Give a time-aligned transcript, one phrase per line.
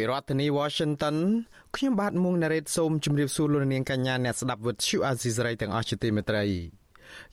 [0.00, 1.16] ពីរដ្ឋធានី Washington
[1.76, 6.44] ខ្ញុំបាទមុងណារ៉េតសូមជម្រាបសួរលោកនាងកញ្ញាអ្នកស្ដាប់វិទ្យុអាស៊ីសេរីទាំងអស់ជាទីមេត្រី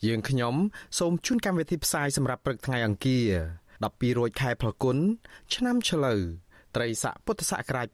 [0.06, 0.56] យើងខ្ញុំ
[1.00, 3.28] សូមជូនកម្មវិធីផ្សាយសម្រាប់ព្រឹកថ្ងៃអង្គារ
[3.74, 4.98] 12រោចខែផលគុណ
[5.54, 6.20] ឆ្នាំឆ្លូវ
[6.76, 7.88] ត្រីស័កពុទ្ធសករាជ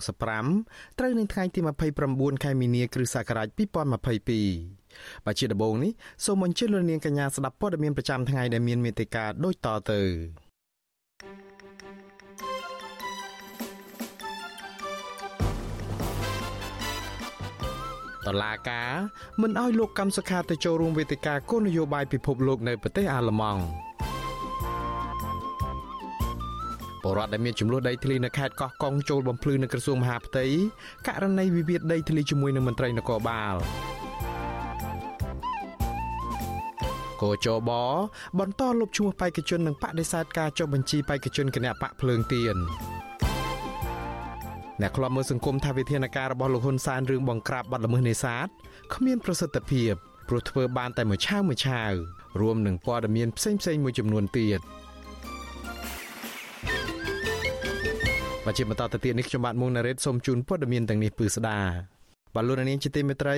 [0.00, 1.60] 2565ត្រូវនឹងថ្ងៃទី
[2.02, 5.92] 29ខែមីនា គ្រិស្តសករាជ2022បាទជាដំបូងនេះ
[6.24, 10.02] សូមអញ្ជើញលោកនាងកញ្ញាស្ដាប់ព័ត៌មានប្រចាំថ្ងៃដែលមានមេត្តាដូចតទៅ
[18.32, 18.92] តឡាការ
[19.42, 23.62] មិនអោយលោកកម្មសខាទៅចូលរួមវេទិកាគោលនយោបាយពិភពលោកនៅប្រទេសអាល្លឺម៉ង់
[27.04, 30.44] បរដ្ឋដែលមានចំនួនដីធ្លីនៅខេត្តកោះកុងចូលបំភ្លឺនៅក្រសួងមហាផ្ទៃ
[31.06, 33.56] ករណីវិវាទដីធ្លីជាមួយនឹងមន្ត្រីនគរបាល
[37.22, 37.70] កោចប
[38.38, 42.56] បន្តលុបឈ្មោះបេក្ខជននិងបដិសេធការចុះបញ្ជីបេក្ខជនគណៈបកភ្លើងទៀន
[44.80, 48.46] អ្នកខ្លាំមើលសង្គមថាវិធានការរបស់លោកហ៊ុនសែនរឿងបង្ក្រាបបទល្មើសនេសាទ
[48.94, 49.92] គ្មានប្រសិទ្ធភាព
[50.28, 51.92] ព្រោះធ្វើបានតែមួយឆាវមួយឆាវ
[52.40, 54.60] រួមនឹងព័ត៌មានផ្សេងៗមួយចំនួនទៀត
[58.44, 61.60] បច្ចុប្បន្នតទៅទៀតនេះខ្ញុំបាទមុងណារ៉េតសូមជូនព័ត៌មានទាំងនេះពឺស្ដា
[62.34, 63.36] បលូននាងជាទីមេត្រី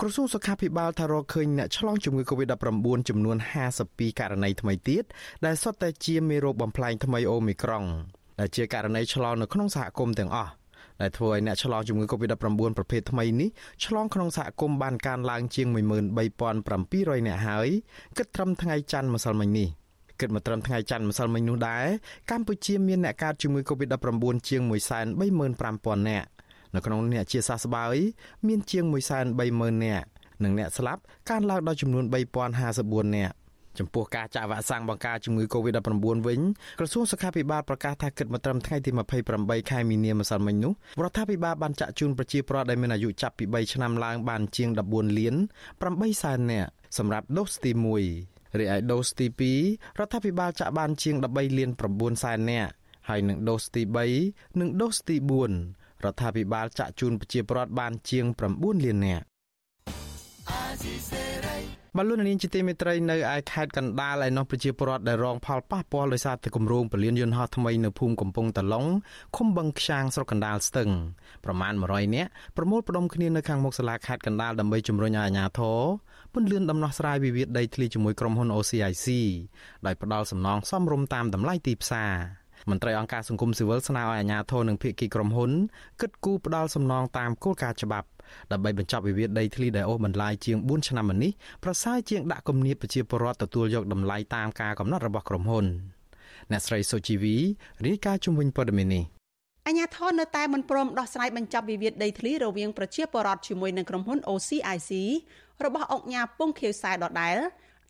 [0.00, 3.36] ក្រសួងសុខាភិបាលថារកឃើញអ្នកឆ្លងជំងឺ Covid-19 ចំនួន
[3.78, 5.04] 52ករណីថ្មីទៀត
[5.44, 7.84] ដែលសុទ្ធតែជាមេរោគបំផ្លែងថ្មីអូមីក្រុង
[8.40, 10.52] ដែលជាករណីឆ្លងនៅក្នុងសហគមន៍ទាំងអស់
[11.02, 13.48] ដែលធ្វើឲ្យអ្នកឆ្លងជំងឺ Covid-19 ប្រភេទថ្មីនេះ
[13.84, 17.68] ឆ្លងក្នុងសហគមន៍បានកើនឡើងជាង13700នាក់ហើយ
[18.16, 19.68] គិតត្រឹមថ្ងៃច័ន្ទម្សិលមិញនេះ
[20.20, 21.84] គិតមកត្រឹមថ្ងៃច័ន្ទម្សិលមិញនោះដែរ
[22.30, 24.62] កម្ពុជាមានអ្នកកើតជំងឺ Covid-19 ជាង
[25.14, 26.28] 135,000នាក់
[26.74, 27.96] នៅក្នុងអ្នកជាសះស្បើយ
[28.46, 28.84] មានជាង
[29.34, 30.06] 130,000នាក់
[30.42, 32.04] និងអ្នកស្លាប់កើនឡើងដល់ចំនួន
[32.60, 33.34] 3054នាក់
[33.78, 36.40] ចំពោះការចាក់វ៉ាក់សាំងបង្ការជំងឺ Covid-19 វិញ
[36.78, 38.90] ក្រសួងសុខាភិបាលប្រកាសថាគិតមកត្រឹមថ្ងៃទី
[39.30, 40.72] 28ខែមីនាម្សិលមិញនោះ
[41.02, 45.34] រដ្ឋាភិបាលបានចាក់ជូនប្រជាពលរដ្ឋដែលមានអាយុចាប់ពី3ឆ្នាំឡើងបានជាង14លាន
[45.78, 49.26] 8សែននាក់សម្រាប់ដូសទី1រីឯដូសទី
[49.66, 52.70] 2រដ្ឋាភិបាលចាក់បានជាង13លាន9សែននាក់
[53.08, 53.82] ហើយនឹងដូសទី
[54.20, 55.16] 3និងដូសទី
[55.60, 58.24] 4រដ្ឋាភិបាលចាក់ជូនប្រជាពលរដ្ឋបានជាង
[58.56, 59.24] 9លាននាក់
[61.98, 68.86] បលូននាងជាទីមេត្រីនៅឯខេត្តកណ្ដាលឯនោះប្រជាពលរដ្ឋដែលរងផលប៉ះពាល់ដោយសារតែគម្រោងពលានយន្តហោះថ្មីនៅភូមិកំពង់តឡុង
[69.36, 70.90] ឃុំបឹងខ្យាងស្រុកកណ្ដាលស្ទឹង
[71.44, 75.80] ប្រមាណ100នាក់ប្រមូលផ្ដុំគ្នានៅខាងមុខសាលាខេត្តកណ្ដាលដើម្បីជំរុញឲ្យអាជ្ញាធរ
[76.32, 79.06] ពន្លឿនដំណោះស្រាយវិវាទដីធ្លីជាមួយក្រុមហ៊ុន OCIC
[79.86, 82.12] ដោយផ្ដាល់សំណងសមរម្យតាមតម្លៃទីផ្សារ
[82.70, 85.50] មន្ត្រីអង្គការសង្គមស៊ីវិលស្នើឲ្យអាជ្ញាធរនិងភាគីក្រុមហ៊ុន
[86.00, 88.08] គិតគូរផ្ដាល់សំណងតាមគោលការណ៍ច្បាប់
[88.52, 91.32] ដើម្បីបញ្ចប់វិវាទដីធ្លីដែលអូសបន្លាយជាង4ឆ្នាំមកនេះ
[91.64, 95.64] ប្រសើរជាងដាក់គំនាបប្រជាពលរដ្ឋទទួលយកតម្លៃតាមការកំណត់របស់ក្រុមហ៊ុន
[96.50, 97.36] អ្នកស្រីសូជីវី
[97.86, 99.04] រាយការណ៍ជំវិញព័ត៌មាននេះ
[99.66, 104.90] អញ្ញាធននៅតែមិនព្រមដោះស្រាយបញ្ចប់វិវាទដីធ្លីរវាងប្រជាពលរដ្ឋជាមួយនឹងក្រុមហ៊ុន OCIC
[105.64, 107.36] របស់អង្គការពងខៀវខ្សែដដែល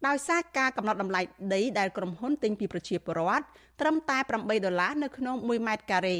[0.06, 1.20] ដោយសារការកំណត់តម្លៃ
[1.54, 3.44] ដីដែលក្រុមហ៊ុនទិញពីប្រជាពលរដ្ឋ
[3.81, 6.19] ត្រឹមតែ8ដុល្លារនៅក្នុង1ម៉ែត្រការ៉េ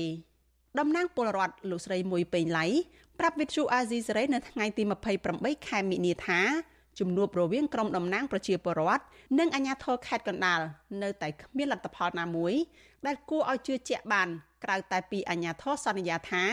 [0.78, 2.66] តំណាងពលរដ្ឋលោកស្រីមួយពេញឡៃ
[3.19, 4.83] ប្រាប់វិទ្យុអាស៊ីសេរីនៅថ្ងៃទី
[5.25, 6.41] 28ខែមិនិនាថា
[6.99, 9.03] ជំនួបរវាងក្រុមតំណាងប្រជាពលរដ្ឋ
[9.39, 10.61] និងអាជ្ញាធរខេត្តកណ្ដាល
[11.03, 12.55] នៅតែគ្មានលទ្ធផលណាមួយ
[13.06, 14.28] ដែលគួរឲ្យជឿជាក់បាន
[14.65, 16.45] ក្រៅតែពីអាជ្ញាធរសន្យាថា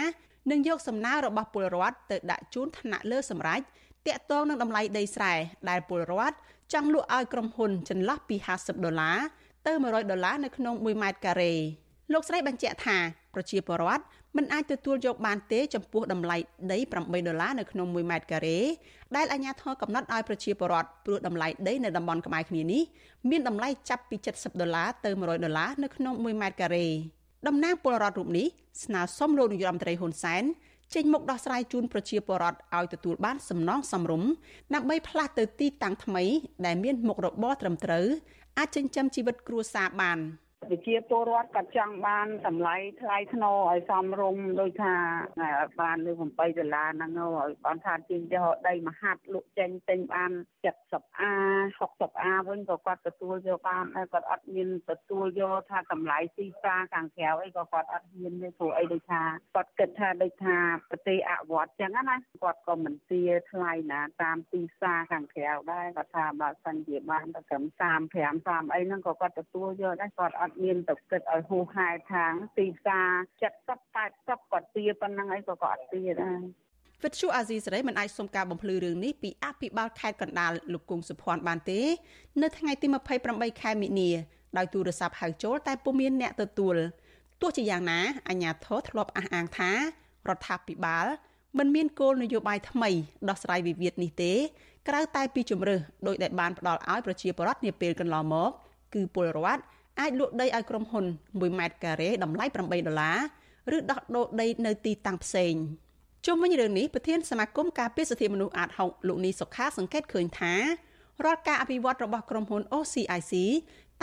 [0.51, 3.63] នឹងយកសំណើរបស់ពលរដ្ឋទៅដាក់ជូនថ្នាក់លើសម្រាប់
[4.07, 5.33] តាក់ទងនឹងតម្លៃដីស្រែ
[5.69, 6.35] ដែលពលរដ្ឋ
[6.73, 9.17] ចង់លក់ឲ្យក្រុមហ៊ុនចន្លោះពី50ដុល្លារ
[9.65, 11.53] ទៅ100ដុល្លារនៅក្នុង1ម៉ែត្រការ៉េ
[12.13, 12.97] លោកស្រីបញ្ជាក់ថា
[13.33, 14.03] ប្រជាពលរដ្ឋ
[14.37, 16.37] មិនអាចទទួលយកបានទេចំពោះតម្លៃ
[16.71, 18.59] ដី8ដុល្លារនៅក្នុង1ម៉ែត្រការ៉េ
[19.15, 22.83] ដែលអាជ្ញាធរកំណត់ឲ្យប្រជាពលរដ្ឋព្រោះតម្លៃដីនៅតំបន់ក្បែរគ្នានេះ
[23.29, 26.87] មានតម្លៃចាប់ពី70ដុល្លារទៅ100ដុល្លារនៅក្នុង1ម៉ែត្រការ៉េ
[27.47, 28.47] តំណាងពលរដ្ឋរូបនេះ
[28.83, 30.43] ស្នើសុំលោកនាយរដ្ឋមន្ត្រីហ៊ុនសែន
[30.95, 34.23] ចេញមុខដោះស្រាយជូនប្រជាពលរដ្ឋឲ្យទទួលបានសំណងសំរុំ
[34.73, 36.23] ដើម្បីផ្លាស់ទៅទីតាំងថ្មី
[36.65, 38.05] ដែលមានមុខរបរត្រឹមត្រូវ
[38.57, 40.19] អាចចិញ្ចឹមជីវិតគ្រួសារបាន
[40.67, 44.93] ប្រជាពលរដ្ឋគាត់ចង់បានតម្លៃថ្លៃថ្នូរឲ្យសមរម្យដូចថា
[45.81, 50.31] បានលើ8ដុល្លារហ្នឹងឲ្យបានថាជាងយកដីមហាត់លក់ចេញទិញបាន
[50.75, 51.33] 70អា
[51.79, 59.21] 60អាវិញក៏គាត់ទទួលយកបានតែគាត់អត់មានទទួលយកថាតម្លៃទីផ្សារខាងក្រៅអីក៏គាត់អត់មានទេព្រោះអីដូចថា
[59.55, 60.57] គាត់គិតថាដូចថា
[60.89, 73.09] ប្រទេសអវត្តចឹងណាគាត់ក៏មិនទាថ្លៃណាតាមទីផ្សារខាងក្រៅដែរគាត់ថាបើសិនជាបានទៅត្រឹម35 30អីហ្នឹងក៏គាត់ទទួលយកដែរគាត់អត់មានទៅគិតឲ្យហួសហេតុខាងទីផ្សារ
[73.39, 76.39] 70 80គាត់ទាប៉ុណ្ណឹងអីក៏គាត់អត់ទាដែរ
[77.03, 81.81] វិទ្យុអាស៊ីសេរីមិនអាចសុំការបំភ្លឺរឿងនេះពីអភិបាលខេត្តកណ្ដាលលោកគង់សុភ័ណ្ឌបានទេ
[82.41, 82.87] នៅថ្ងៃទី
[83.25, 84.11] 28ខែមិនិនា
[84.57, 86.75] ដោយទូរស័ព្ទហៅចូលតែពុំមានអ្នកទទួល
[87.41, 87.99] ទោះជាយ៉ាងណា
[88.29, 89.71] អាជ្ញាធរធ្លាប់អះអាងថា
[90.27, 91.05] រដ្ឋាភិបាល
[91.57, 92.89] មិនមានគោលនយោបាយថ្មី
[93.29, 94.33] ដោះស្រាយវិវាទនេះទេ
[94.87, 98.51] ក្រៅតែពីជំរើសដោយដែលបានផ្ដល់ឲ្យប្រជាពលរដ្ឋនាពេលកន្លងមក
[98.93, 99.61] គឺពលរដ្ឋ
[99.99, 102.63] អាចលក់ដីឲ្យក្រុមហ៊ុន1ម៉ែត្រការ៉េតម្លៃ8ដុ
[102.93, 105.53] ល្លារឬដោះដូរដីនៅទីតាំងផ្សេង
[106.25, 110.53] ជុំវិញរឿងនេះប្រធានសមាគមការពារសិទ្ធិមនុស្សអាតហុកលោកនីសុខាសង្កេតឃើញថា
[111.25, 113.33] រាល់ការអភិវឌ្ឍរបស់ក្រុមហ៊ុន OCIC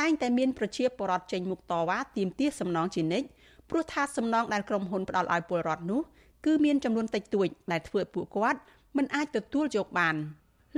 [0.00, 3.26] តែងតែមានប្រជាពលរដ្ឋចេញមុខតវ៉ាទាមទារសំណងជានិច្ច
[3.70, 6.00] ព្រោះថាសំណងដែលក្រុមហ៊ុនផ្ដល់ឲ្យពលរដ្ឋនោះ
[6.46, 8.60] គឺមានចំនួនតិចតួចដែលធ្វើឲ្យពួកគាត់
[8.96, 10.16] មិនអាចទទួលយកបាន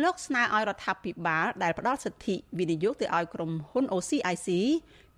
[0.02, 4.48] លោកស្នើឲ្យរដ្ឋាភិបាលដែលផ្ដល់សិទ្ធិវិនិយោគទៅឲ្យក្រុមហ៊ុន OCIC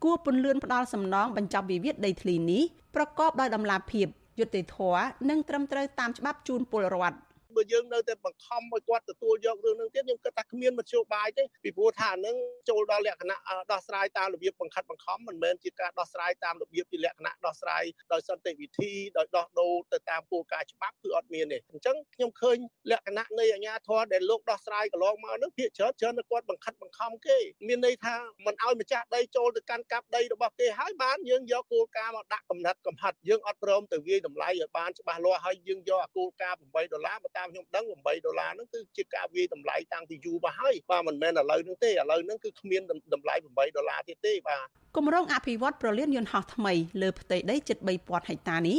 [0.04, 2.62] គួរពន្លឿនផ្ដល់សំណងបញ្ចប់វិវាទដីធ្លីនេះ
[2.94, 4.06] ប្រកបដោយតម្លាភាព
[4.38, 7.16] យុត្តិធម៌និងត្រឹមត្រូវតាមច្បាប់ជូនពលរដ្ឋ
[7.56, 12.36] បើយើងនៅតែបង្ខំឲ្យគាត់ទទួលយករឿងនឹងទៀតខ្ញុំគិតថាគ្មានមធ្យោបាយទេពីព្រោះថានឹង
[12.68, 13.38] ចូលដល់លក្ខណៈ
[13.72, 22.56] ដោះស្រាយតាមរបៀបបង្ខិតបង្ខំមិនមែនជាការដោះស្រាយតាមរបៀបជាលក្ខណៈដោះស្រាយដោយសន្តិវិធីដោយដោះដូរទៅតាមគោលការណ៍ច្បាប់គឺអត់មានទេអញ្ចឹងខ្ញុំឃើញ
[22.90, 27.38] លក្ខណៈនៃអាជ្ញាធរដែលលោកដោះស្រាយកន្លងមកនឹងភាគច្រើនច្រើនតែគាត់បង្ខិតបង្ខំគេ
[27.68, 28.14] មានន័យថា
[28.46, 42.82] មិនឲ្យម្ចាស់ដីចូលទៅកាន់កាប់ដីរបស់គេហើយបានយើងយកគោលការណ៍មកដាក់កំណត់កំហិតយើងអត់ព្រមទៅវាយតម្លៃឲ្យបានច្បាស់លាស់ហើយយើងយកអាគោលការណ៍8ដុល្លារមកតាមខ្ញុំដឹង8ដុល្លារហ្នឹងគឺជាការវាយតម្លៃតាំងពីយូរមកហើយបាទមិនមែនឥឡូវហ្នឹងទេឥឡូវហ្នឹងគឺគ្មាន
[43.14, 44.66] តម្លៃ8ដុល្លារទៀតទេបាទ
[44.96, 46.72] គម្រោងអភិវឌ្ឍប្រលានយន្តហោះថ្មី
[47.02, 48.78] លើផ្ទៃដីជិត3000ហិកតានេះ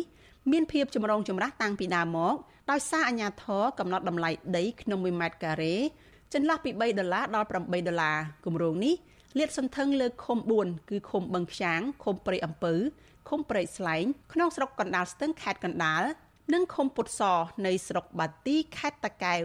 [0.51, 2.35] មានភាពចម្រូងចម្រាសតាំងពីដើមមក
[2.71, 5.75] ដោយសារអាជ្ញាធរកំណត់តម្លៃដីក្នុង1ម៉ែត្រការ៉េ
[6.33, 8.95] ចន្លោះពី3ដុល្លារដល់8ដុល្លារគម្រោងនេះ
[9.37, 12.73] លាតសន្ធឹងលើឃុំ4គឺឃុំបឹងខ្យាងឃុំព្រៃអំពៅ
[13.29, 16.03] ឃុំព្រៃស្លែងក្នុងស្រុកកណ្ដាលស្ទឹងខេត្តកណ្ដាល
[16.53, 17.21] និងឃុំពុតស
[17.65, 19.43] នៃស្រុកបាទីខេត្តតាកែវ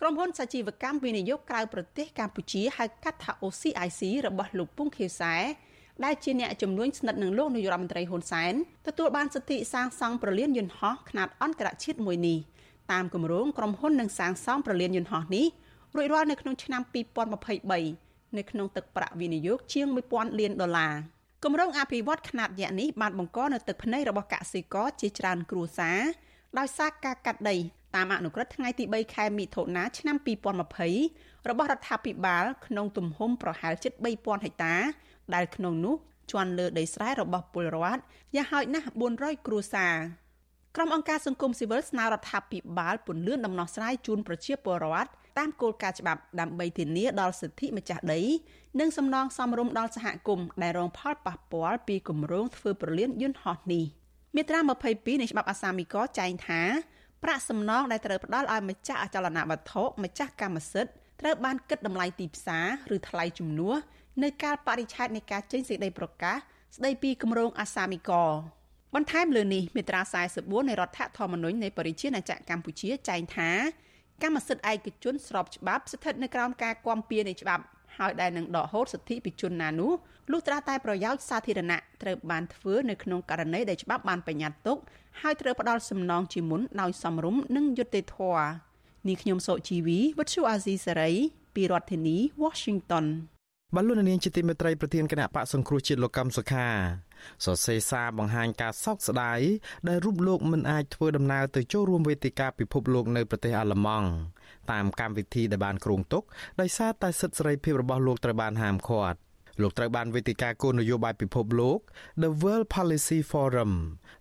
[0.00, 5.34] ក្រុមហ៊ុនសាជីវកម្មវិនិយោគក្រៅប្រទេសកម្ពុជាហៅកាត់ថា OCIC របស់លោកពុងខៀវសែ
[6.04, 8.54] ដែលជាអ្នកជំនួញស្និទ្ធនឹងលោកនាយរដ្ឋមន្ត្រីហ៊ុនសែន
[8.86, 12.38] ទទួលបានសិទ្ធិសាងសង់ប្រលានយន្តហោះខ្នាតអន្តរជាតិមួយនេះ
[12.92, 15.46] តាមគម្រោងក្រុមហ៊ុននឹងសាងសង់ប្រលានយន្តហោះនេះ
[15.96, 16.82] រួចរាល់នៅក្នុងឆ្នាំ
[17.58, 20.94] 2023នៅក្នុងទឹកប្រាក់វិនិយោគជាង1000លានដុល្លារ
[21.44, 26.00] គម្រោងអភិវឌ្ឍខ្នាតយក្សនេះបានបង្កនៅទឹកភ្នែករបស់កសិករជាច្រើនគ្រួសារ
[26.58, 27.56] ដោយសារការកាត់ដី
[27.94, 30.16] តាមអនុក្រឹត្យថ្ងៃទី3ខែមិថុនាឆ្នាំ
[30.82, 34.74] 2020របស់រដ្ឋាភិបាលក្នុងទំហំប្រហែលជិត3000ហិកតា
[35.34, 35.94] ដែលក្នុងនោះ
[36.32, 38.00] ជន់លើដីស្រែរបស់ពលរដ្ឋ
[38.34, 38.86] យ៉ាងហោចណាស់
[39.16, 39.94] 400គ្រួសារ
[40.76, 48.22] ក្រុមអង្គការសង្គមស៊ីវិលស្នើរដ្ឋាភិបាលពន្យាដំណោះស្រាយជូនប្រជាពលរដ្ឋ តាមគោលការណ៍ច្បាប់ដើម្បីធានាដល់សិទ្ធិម្ចាស់ដី
[48.80, 53.84] និងសំណងសមរម្យដល់សហគមន៍ដែលរងផលប៉ះពាល់ពីគម្រោងធ្វើប្រលានយន្តហោះនេះ
[54.36, 54.60] មាត្រា
[54.90, 56.62] 22នៃច្បាប់អាសាមីកចែងថា
[57.22, 63.76] ប្រាក់សំណងដែលត្រូវផ្ដល់ឲ្យម្ចាស់អចលនវត្ថុម្ចាស់កម្មសិទ្ធិត្រូវបានគិតតម្លៃទីផ្សារឬថ្លៃជំនួស
[64.22, 66.36] នៅកាលបរិច្ឆេទនៃការចេញសេចក្តីប្រកាស
[66.76, 68.12] ស្តីពីគម្រោងអាសាមីក
[68.94, 70.00] បន្ថែមលើនេះមាត្រា
[70.34, 73.50] 44នៃរដ្ឋធម្មនុញ្ញនៃបរិជាណាចក្រកម្ពុជាចែងថា
[74.22, 77.64] កម្មសិទ្ធិឯកជនស្របច្បាប់ស្ថិតនៅក្រោមការគាំពៀនៃច្បាប់
[77.98, 79.92] ហើយដែលនឹងដកហូតសិទ្ធិពីជនណានោះ
[80.30, 84.78] លុះត្រាតែប្រយោជន៍សាធារណៈត្រូវបានធ្វើនៅក្នុងករណីដែលច្បាប់បានបញ្ញត្តិទុក
[85.20, 88.46] ហើយត្រូវផ្ដល់សំណងជាមុនដោយសមរម្យនិងយុត្តិធម៌
[89.08, 91.10] នេះខ្ញុំសូជីវីវិទ្យុអាស៊ីសេរី
[91.54, 93.06] ពីរដ្ឋធានី Washington
[93.76, 96.66] បលូននាងជាទីមេត្រីប្រធានគណៈបកសង្គ្រោះជាតិលោកកំសុខា
[97.44, 99.40] សរសេរសារបង្ហាញការសោកស្ដាយ
[99.88, 104.08] ដែលរូបលោកមិនអាចធ្វើដំណើរទៅចូលរួមវេទិកាពិភពលោកនៅប្រទេសអាល្លឺម៉ង់
[104.72, 106.22] តាមកម្មវិធីដែលបានគ្រោងទុក
[106.60, 109.18] ដោយសារតែសិទ្ធិសេរីភាពរបស់លោកត្រូវបានហាមឃាត់
[109.62, 111.78] លោកត្រូវបានវេទិកាគោលនយោបាយពិភពលោក
[112.22, 113.72] The World Policy Forum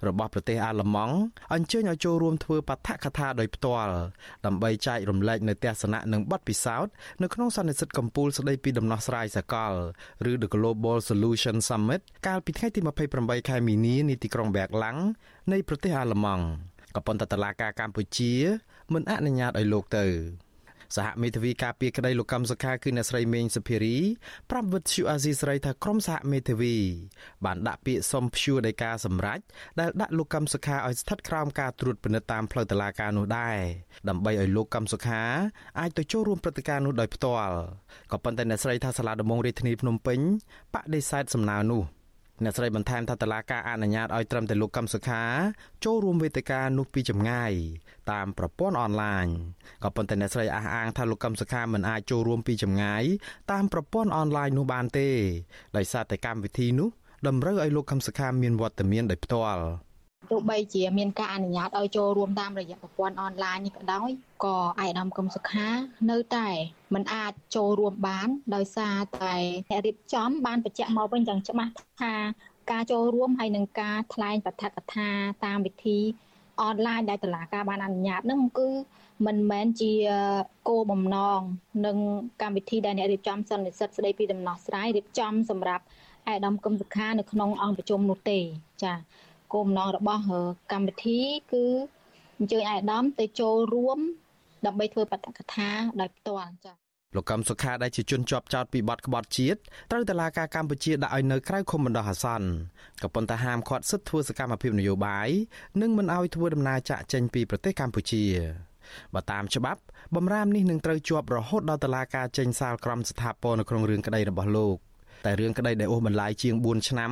[0.07, 1.15] របស់ប្រទេសអាល្លឺម៉ង់
[1.53, 3.93] អញ្ជើញឲ្យចូលរួមធ្វើបឋកថាដោយផ្ទាល់
[4.45, 9.73] ដើម្បីចែករំលែកនៅទស្សនៈនិងបទពិសោធន៍នៅក្នុងសន្និសីទកំពូលស្ដីពីដំណោះស្រាយសកល
[10.31, 12.79] ឬ The Global Solution Summit កាលពីថ្ងៃទី
[13.15, 14.97] 28ខែមីនានាទីក្រុងបែកឡាំង
[15.51, 16.45] នៃប្រទេសអាល្លឺម៉ង់
[16.95, 18.33] ក៏ប៉ុន្តែតឡាការកម្ពុជា
[18.93, 20.05] មិនអនុញ្ញាតឲ្យលោកទៅ
[20.95, 23.97] សហមេធាវីការពារក្តីលោកកម្មសខាគឺអ្នកស្រីមេងសុភារី
[24.51, 26.75] ប្រាប់វិទ្យុអាស៊ីសេរីថាក្រុមសហមេធាវី
[27.45, 29.39] បានដាក់ពាក្យសុំព្យួរដីកាសម្រេច
[29.79, 33.57] ដែលដាក់លោកកម្មសខាឲ្យស្ថិតក្រោមការត្រួតពិនិត្យតាមផ្លូវតុលាការនោះដែរ
[34.09, 35.21] ដើម្បីឲ្យលោកកម្មសខា
[35.79, 37.55] អាចទៅចូលរួមព្រឹត្តិការណ៍នោះដោយផ្ទាល់
[38.11, 40.19] ក៏ប៉ុន្តែអ្នកស្រីថាសាលាដំបងរាជធានីភ្នំពេញ
[40.73, 41.83] បដិសេធសំណើនោះ
[42.41, 45.23] អ្នកស្រីបន្ថែមថាតឡាការអនុញ្ញាតឲ្យត្រឹមតែលោកកឹមសុខា
[45.85, 47.53] ចូលរួមវេទិកានោះពីចម្ងាយ
[48.11, 49.25] តាមប្រព័ន្ធអនឡាញ
[49.83, 53.03] ក៏ប៉ុន្តែអ្នកស្រីអះអាងថាលោកកឹមសុខាមិនអាចចូលរួមពីចម្ងាយ
[53.51, 55.09] តាមប្រព័ន្ធអនឡាញនោះបានទេ
[55.77, 56.89] ដោយសារតែកម្មវិធីនោះ
[57.27, 59.63] តម្រូវឲ្យលោកកឹមសុខាមានវត្តមានដោយផ្ទាល់
[60.31, 64.09] ទោះបីជាមានការអនុញ្ញាតឲ្យចូលរួមតាមរយៈប្រព័ន្ធអនឡាញនេះក៏ដោយ
[64.45, 65.67] ក៏អាយដាមកឹមសុខា
[66.11, 66.47] នៅតែ
[66.93, 69.35] มันអាចចូលរួមបាន ដោយសារតែ
[69.69, 72.13] អ្នករៀបចំបានបញ្ជាក់មកវិញយ៉ាងច្បាស់ថា
[72.71, 75.07] ការចូលរួមហើយនឹងការថ្លែងបឋកថា
[75.45, 75.99] តាមវិធី
[76.61, 78.69] អនឡាញដែលតុលាការបានអនុញ្ញាតនឹងគឺ
[79.25, 79.93] មិនមែនជា
[80.69, 81.39] គោលបំណង
[81.85, 81.97] នឹង
[82.41, 85.83] កម្មវិធីដែលអ្នករៀបចំសន្និសិទស្ដីពីដំណោះស្រាយរៀបចំសម្រាប់
[86.27, 88.39] អាយដាមកឹមសុខានៅក្នុងអង្គប្រជុំនោះទេ
[88.83, 88.93] ចា
[89.53, 90.23] គោលបំណងរបស់
[90.71, 91.19] កម្មវិធី
[91.53, 91.65] គឺ
[92.37, 93.99] អញ្ជើញអាយដាមទៅចូលរួម
[94.65, 95.69] ដើម្បីធ្វើបដកថា
[95.99, 96.75] ដោយផ្ទាល់ចា៎
[97.15, 99.59] លោកកំសុខាដែលជាជនជាប់ចោតពីបទក្បត់ជាតិ
[99.91, 102.47] ត្រូវតឡាការកម្ពុជាដាក់ឲ្យនៅក្រៅឃុំបណ្ដោះអាសន្ន
[103.01, 105.29] ក៏ប៉ុន្តែហាមឃាត់សិទ្ធិធ្វើសកម្មភាពនយោបាយ
[105.81, 108.23] និងមិនឲ្យធ្វើដំណើរចាក់ចេញពីប្រទេសកម្ពុជា
[109.13, 109.81] បើតាមច្បាប់
[110.15, 114.77] បំរាមនេះនឹងត្រូវជាប់រហូតដល់តឡាការចេញសាលក្រមស្ថាពរនៅក្នុងរឿងក្តីរបស់លោក
[115.25, 117.11] តែរឿងក្តីដែលអូសបន្លាយជាង4ឆ្នាំ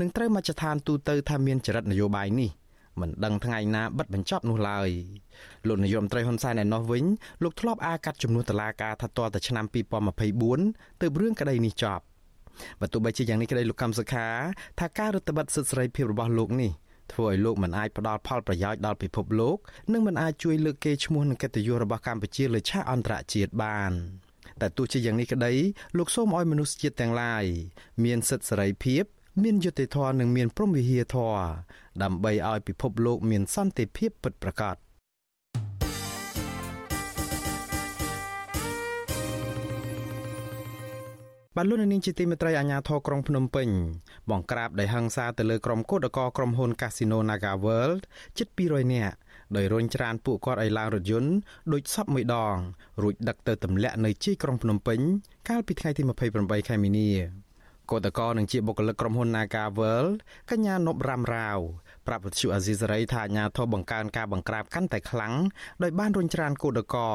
[0.00, 2.50] នឹងត្រូវមជ្ឈដ្ឋានទូទៅថាមានចរិតនយោបាយនេះ
[3.00, 4.90] មិនដឹងថ្ងៃណាបិទបញ្ចប់នោះឡើយ
[5.68, 7.04] លោកនាយរដ្ឋមន្ត្រីហ៊ុនសែនឯណោះវិញ
[7.42, 9.64] លោកធ្លាប់អាកាត់ចំនួនតឡាការថាតតែឆ្នាំ
[10.32, 12.04] 2024ទើបរឿងក្តីនេះចប់
[12.80, 14.26] បើទោះបីជាយ៉ាងនេះក្តីលោកកម្មសខា
[14.80, 16.72] ថាការរដ្ឋបិទសិទ្ធិសេរីភាពរបស់លោកនេះ
[17.12, 19.56] ធ្វើឲ្យលោកមិនអាចផ្ដល់ផលប្រយោជន៍ដល់ពិភពលោក
[19.92, 23.92] និងមិនអាចជួយលើកកេរ្តិ៍ឈ្មោះនិងកិត្តិយសរបស់កម្ពុជាលើឆាកអន្តរជាតិបាន
[24.60, 25.52] តែទោះជាយ៉ាងនេះក្តី
[25.98, 27.44] លោកសូមឲ្យមនុស្សជាតិទាំងឡាយ
[28.04, 29.04] មានសិទ្ធិសេរីភាព
[29.42, 31.42] មានយុត្តិធម៌និងមានព្រំវិហារធម៌
[32.02, 34.76] ដើម្បីឲ្យពិភពលោកមានសន្តិភាពពិតប្រាកដ
[41.56, 43.68] បានលុននាងជាទីមេត្រីអាជ្ញាធរក្រុងភ្នំពេញ
[44.30, 48.02] បង្ក្រាបដោយហិង្សាទៅលើក្រុមកោតក្រក្រុមហ៊ុន Casino Naga World
[48.38, 49.16] ជិត200នាក់
[49.56, 51.32] ដោយរុញច្រានពួកគាត់ឲ្យឡើងរថយន្ត
[51.72, 52.56] ដូចសពមួយដង
[53.02, 55.00] រួចដឹកទៅទម្លាក់នៅជីក្រុងភ្នំពេញ
[55.48, 56.02] កាលពីថ្ងៃទី
[56.34, 57.10] 28ខែមីនា
[57.90, 60.16] គឧតកោនឹងជាបុគ្គលិកក្រុមហ៊ុន Naga World
[60.50, 61.58] កញ្ញានប់រ៉ាំរាវ
[62.06, 65.34] ប្រាប់វិទ្យុអាស៊ីសេរីថាអាញាធរបង្កើនការបង្ក្រាបកាន់តែខ្លាំង
[65.82, 67.10] ដោយបានរុញច្រានគឧតកោ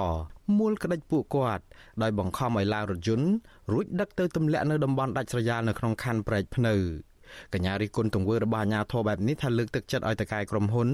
[0.59, 1.63] មូលក្តិចពួកគាត់
[2.01, 3.29] ដោយបង្ខំឲ្យឡើងរថយន្ត
[3.71, 6.75] រួចដឹកទៅទម្លាក់នៅតំបន់ដាច់ស្រយាលនៅក្នុងខណ្ឌព្រែកភ្នៅ
[7.53, 10.89] កញ្ញារីគុណទង្វើរបស់អាញាធរបែបនេះថាលើកទឹកចិត្តឲ្យតកែក្រុមហ៊ុន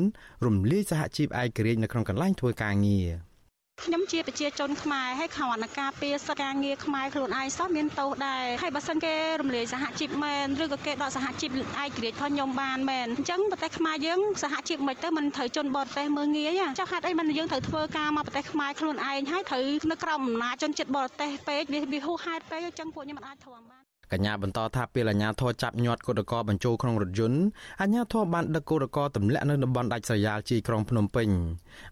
[0.45, 3.33] រំលាយសហជីពឯករាជ្យនៅក្នុងកន្លែងធ្វើការងារ
[3.81, 27.39] ខ្ញុំជាប្រជាជនខ្មែរហើយខណ្ឌការពារសការងារខ្មែរខ្លួនឯងសោះមានទោសដែរហើយបើសិនគេរំលាយសហជីពមែនឬក៏គេដកសហជីពឯករាជ្យផងខ្ញុំបានមែនអញ្ចឹងប្រទេសខ្មែរយើងសហជីពមិនទៅមិនត្រូវជន់បរទេសមើងងាយចុះហេតុអីមិនយើងត្រូវធ្វើការមកប្រទេសខ្មែរខ្លួនឯងហើយត្រូវនៅក្រោមអំណាចជនចិត្តបរទេសពេកវាវាហួសហេតុពេកអញ្ចឹងពួកខ្ញុំមិនអាចធ្វើបាន កញ្ញាបន្តថាពេលអាជ្ញាធរចាប់ញាត់កុតកោបញ្ចូលក្នុងរថយន្ត
[27.81, 31.29] អាជ្ញាធរបានដឹកកុតកោទម្លាក់នៅតំបន់ដាច់ស្រយាលជីក្រុងភ្នំពេញ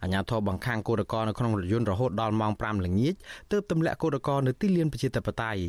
[0.04, 3.14] អាជ្ញាធរបង្ខាំងកុតកោនៅក្នុងរថយន្តរហូតដល់ម៉ោង5ល្ងាច
[3.52, 5.62] ទើបទម្លាក់កុតកោនៅទីលានប្រជាធិបតេយ្យ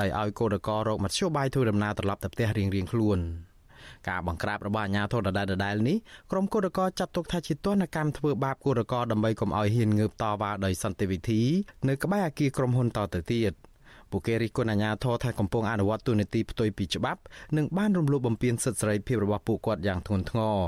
[0.00, 3.18] ដោយឲ្យកុតកោរកមធ្យោបាយធ្វើដំណើរត្រឡប់ទៅផ្ទះរៀងៗខ្លួន
[4.08, 5.96] ការបង្ក្រាបរបស់អាជ្ញាធរដដែលដដែលនេះ
[6.30, 11.42] ក្រុមគឧតកោចាត់ទុកថាជាទណ្ឌកម្មធ្វើបាបគឧតកោដើម្បីកុំឲ្យហ៊ានងើបតវ៉ាដោយសន្តិវិធី
[11.88, 13.54] នៅក្បែរអគារក្រុមហ៊ុនតទៅទៀត។
[14.13, 17.21] ពួកគេរិះគន់អាជ្ញាធរថាកំពុងអនុវត្តទូនីតិផ្ទុយពីច្បាប់
[17.57, 20.59] និងបានរំលោភបំពានសិទ្ធិសេរីភាពរបស់ពួកគាត់យ៉ាងធ្ងន់ធ្ងរ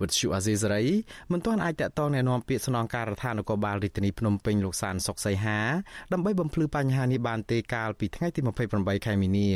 [0.00, 0.84] វិទ្យុអាស៊ីសេរី
[1.32, 5.58] មិនទាន់អាចតតងแนะនាំពាក្យស្នងការដ្ឋាននគរបាលរាជធានីភ្នំពេញលោកសានសុកសីហា
[6.12, 8.40] ដើម្បីបំភ្លឺបញ្ហានេះបានទេកាលពីថ្ងៃទី
[8.72, 9.50] 28ខែមីនា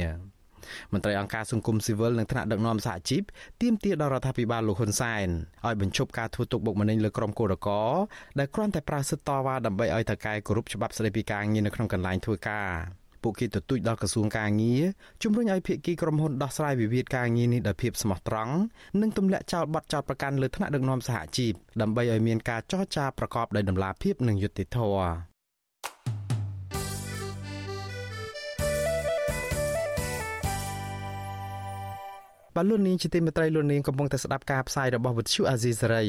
[0.93, 3.23] មន្ត្រីអង្គការសង្គមស៊ីវិលនិងថ្នាក់ដឹកនាំសហជីព
[3.63, 5.29] ទាមទារដល់រដ្ឋាភិបាលលោកហ៊ុនសែន
[5.67, 7.83] ឲ្យបញ្ឈប់ការធ្វើទុកបុកម្នេញលើក្រុមកោរកោ
[8.39, 12.69] ដែលគ្រាន់តែប្រើសិទ្ធិតវ៉ាដើម្បីឲ្យតកែគោរពច្បាប់ស្តីពីការងារនៅក្នុងកន្លែងធ្វើការ
[13.24, 14.84] ពួកគេទទូចដល់ក្រសួងការងារ
[15.24, 18.54] ជំរុញឲ្យភាគីក្រុមហ៊ុនដោះស្រាយវិវាទការងារនេះដោយភាពស្មោះត្រង់
[19.02, 25.32] និងទម្លាក់ចោលបទចោទប្រកាន់លើថ្នាក់ដឹកនាំសហជីពដើម្បីឲ្យមានការចរចាប្រកបដោយតម្លាភាពនិងយុត្តិធម៌
[32.56, 36.06] បាទលោកនាងជាទីមេត្រីលោកនាងកំពុងតែស្ដាប់ការផ្សាយរបស់វិទ្យុអាស៊ីសេរី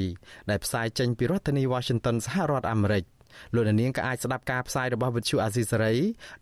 [0.50, 3.04] ដែលផ្សាយចេញពីរដ្ឋធានី Washington សហរដ្ឋអាមេរិក។
[3.54, 5.94] លោកនាងក៏អាចស្ដាប់ការផ្សាយរបស់វិទ្យុអាស៊ីសេរី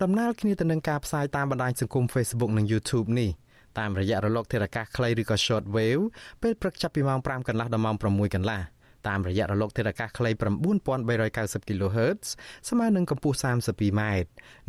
[0.03, 3.31] ដំណើរគ្នាទៅនឹងការផ្សាយតាមបណ្ដាញសង្គម Facebook និង YouTube នេះ
[3.79, 6.05] តាមរយៈរលកធារកាសខ្លីឬក៏ Short Wave
[6.43, 8.61] ពេលព្រឹកចាប់ពីម៉ោង5កន្លះដល់ម៉ោង6កន្លះ
[9.09, 12.21] តាមរយៈរលកធាតុអាកាសខ្លី9390 kHz
[12.69, 14.03] ស្មើនឹងកម្ពស់ 32m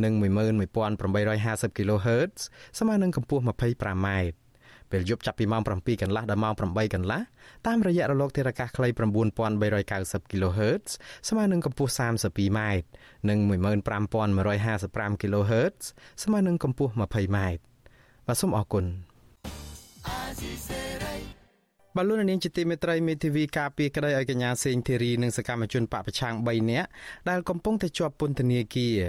[0.03, 2.37] និង11850 kHz
[2.79, 4.07] ស្មើនឹងកម្ពស់ 25m
[4.91, 7.21] ពេលយប់ចាប់ពីម៉ោង7កន្លះដល់ម៉ោង8កន្លះ
[7.67, 8.87] តាមរយៈរលកធាតុអាកាសខ្លី
[9.55, 10.89] 9390 kHz
[11.29, 12.59] ស្មើនឹងកម្ពស់ 32m
[13.29, 15.77] និង15155 kHz
[16.23, 17.37] ស្មើនឹងកម្ពស់ 20m
[18.27, 18.85] បាទសូមអរគុណ
[21.97, 26.87] បលូននាងជាទីមេត្រីមេធាវីការពីក្តីឲ្យកញ្ញាសេងធីរីនិងសកម្មជនបពប្រឆាំង3នាក់
[27.29, 28.99] ដែលកំពុងតែជាប់ពន្ធនាគារ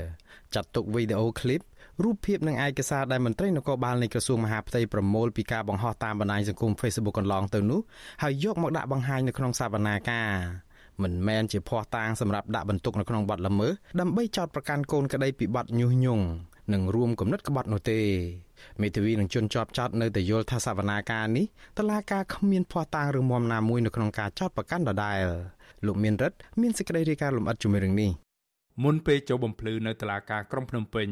[0.55, 1.61] ចាត់ទុកវីដេអូឃ្លីប
[2.02, 7.80] រូបភាពនិងឯកសារដែលមន្ត្រីនគរបាលនៃក្រសួងមហាផ្ទៃប្រមូលពីការបង្ហោះតាមបណ្ដាញសង្គម Facebook កន្លងទៅនោះ
[8.22, 10.30] ហើយយកមកដាក់បង្ហាញនៅក្នុងសវនាការ
[11.02, 16.25] មិនមែនជាភ័ស្តុតាងសម្រាប់ដាក់បន្ទុកនៅក្នុងបទល្មើសដើម្បីចោទប្រកាន់កូនក្តីពីបទញុះញង់
[16.72, 18.00] និងរួមគំនិតក្បត់នោះទេ
[18.80, 21.46] មេធាវីនឹងជន់ជាប់ចោតនៅតែយល់ថាសវនាការនេះ
[21.78, 25.20] តឡាការគ្មានភ័ស្តុតាងឬមមណាមួយនៅក្នុងការចោទប្រកាន់ដដែល
[25.87, 28.11] លោកមានរិទ្ធមានសេចក្តីរាយការណ៍លម្អិតជំរឿននេះ
[28.84, 31.08] មុនពេលចូលបំភ្លឺនៅតុលាការក្រុងភ្នំពេញ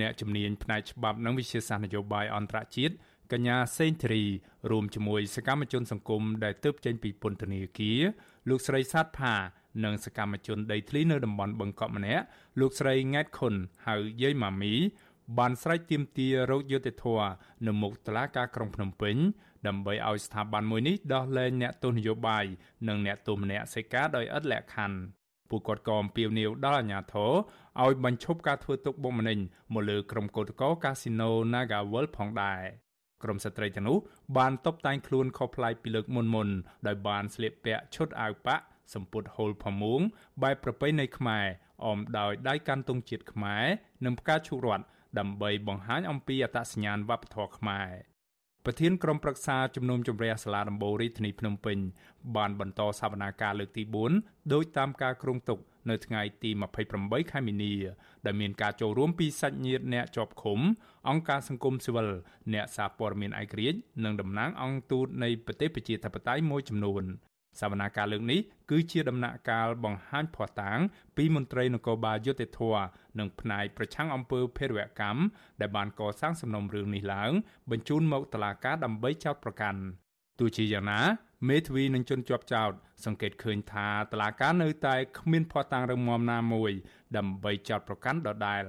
[0.00, 2.94] អ្នកជំនាញផ្នែកច្បាប់និងវិជាសាស្ត្រនយោបាយអន្តរជាតិ
[3.32, 4.24] កញ្ញាសេងធីរី
[4.70, 8.00] រួមជាមួយសកម្មជនសង្គមដែលទើបចេញពីពន្ធនាគារ
[8.48, 9.34] លោកស្រីសាទផា
[9.84, 12.24] និងសកម្មជនដីធ្លីនៅតំបន់បឹងកក់ម្នាក់
[12.60, 13.54] លោកស្រីង៉ែតខុន
[13.86, 14.74] ហៅយាយម៉ាមី
[15.38, 17.06] បានស្រែកទាមទាររោគយុតិធធ
[17.66, 19.16] នៅមុខតុលាការក្រុងភ្នំពេញ
[19.66, 22.44] ដើម្បីឲ្យស្ថាប័នមួយនេះដោះលែងអ្នកទោសនយោបាយ
[22.88, 24.98] និងអ្នកទោសម្នាក់សេកាដោយឥតលក្ខខណ្ឌ
[25.50, 27.32] ពួកគាត់ក៏អំពាវនាវដល់អាជ្ញាធរ
[27.82, 29.38] ឲ្យបញ្ឈប់ការធ្វើទុកបុកម្នេញ
[29.74, 32.60] មកលើក្រុមកោតក្រកាស៊ីណូ Naga World ផងដែរ
[33.22, 33.98] ក្រុមស្ត្រីទាំងនោះ
[34.36, 36.48] បានតបតែងខ្លួនខុសប្លែកពីលើកមុនមុន
[36.86, 38.64] ដោយបានស្លៀកពាក់ឈុតអាវប៉ាក់
[38.94, 40.00] សម្ពុតហូលផាមួង
[40.42, 41.46] បែបប្រពៃណីខ្មែរ
[41.86, 43.64] អមដោយដៃកាន់ទង់ជាតិខ្មែរ
[44.04, 44.84] និងផ្កាឈូករ័ត្ន
[45.18, 48.09] ដើម្បីបង្ហាញអំពីអត្តសញ្ញាណវប្បធម៌ខ្មែរ
[48.64, 51.78] ប្រធានក្រុមប្រឹក្សាជំនុំជម្រះសាលាដំបូងរាជធានីភ្នំពេញ
[52.36, 53.82] បានបន្តសវនាការលើកទី
[54.18, 55.58] 4ដោយតាមការគ្រោងទុក
[55.90, 56.50] នៅថ្ងៃទី
[56.90, 57.74] 28ខែមីនា
[58.26, 60.60] ដែលមានការចូលរួមពីសាច់ញាតិអ្នកជាប់ឃុំ
[61.08, 62.08] អង្គការសង្គមស៊ីវិល
[62.54, 67.04] អ្នកសារព័ត៌មានឯករាជ្យនិងតំណាងអង្គទូតនៃប្រទេសប្រជាធិបតេយ្យមួយចំនួន
[67.60, 68.40] សវនាការលើកនេះ
[68.70, 70.78] គឺជាដំណាក់កាលបង្ហាញភ័ស្តុតាង
[71.16, 72.60] ពីមន្ត្រីនគរបាលយុតិធធ
[73.18, 75.20] និងផ្នែកប្រឆាំងអំពើភេរវកម្ម
[75.60, 77.32] ដែលបានកសាងសំណុំរឿងនេះឡើង
[77.70, 79.80] បញ្ជូនមកតុលាការដើម្បីចោទប្រកាន់
[80.38, 81.00] ទោះជាយ៉ាងណា
[81.48, 82.72] មេធាវីនឹងជន់ជាប់ចោត
[83.04, 86.72] សង្កេតឃើញថាតឡាការនៅតែគ្មានភ័ស្តុតាងរឹងមាំណាមួយ
[87.16, 88.62] ដើម្បីចោទប្រកាន់ដដែល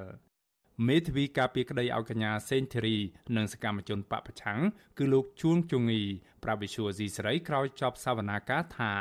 [0.87, 2.97] មេធាវីការពីក្តីឲ្យកញ្ញាសេងធីរី
[3.35, 4.59] និងសកម្មជនបពប្រឆាំង
[4.97, 6.01] គឺលោកជួងជងី
[6.43, 8.91] ប្រាវិសុយស៊ីស្រីក្រោយចប់សវនាការថា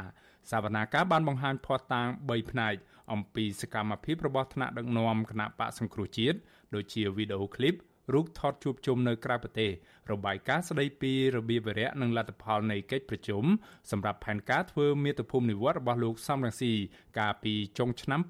[0.50, 2.74] សវនាការបានបង្ហាញភ័ស្តុតាង3ផ្នែក
[3.12, 6.38] អំពីសកម្មភាពរបស់ថ្នាក់ដឹកនាំគណៈបកសង្គ្រោះជាតិ
[6.74, 7.74] ដូចជាវីដេអូឃ្លីប
[8.14, 9.70] រូបថតជួបជុំនៅក្រៅប្រទេស
[10.10, 13.44] របាយការណ៍ស្ដីពីរបៀបវិរៈនិងលទ្ធផលនៃកិច្ចប្រជុំ
[13.90, 16.72] សម្រាប់ផែនការធ្វើមាតុភូមិនិវត្តរបស់លោកសំរងស៊ី
[17.18, 18.20] កាលពីចុងឆ្នាំ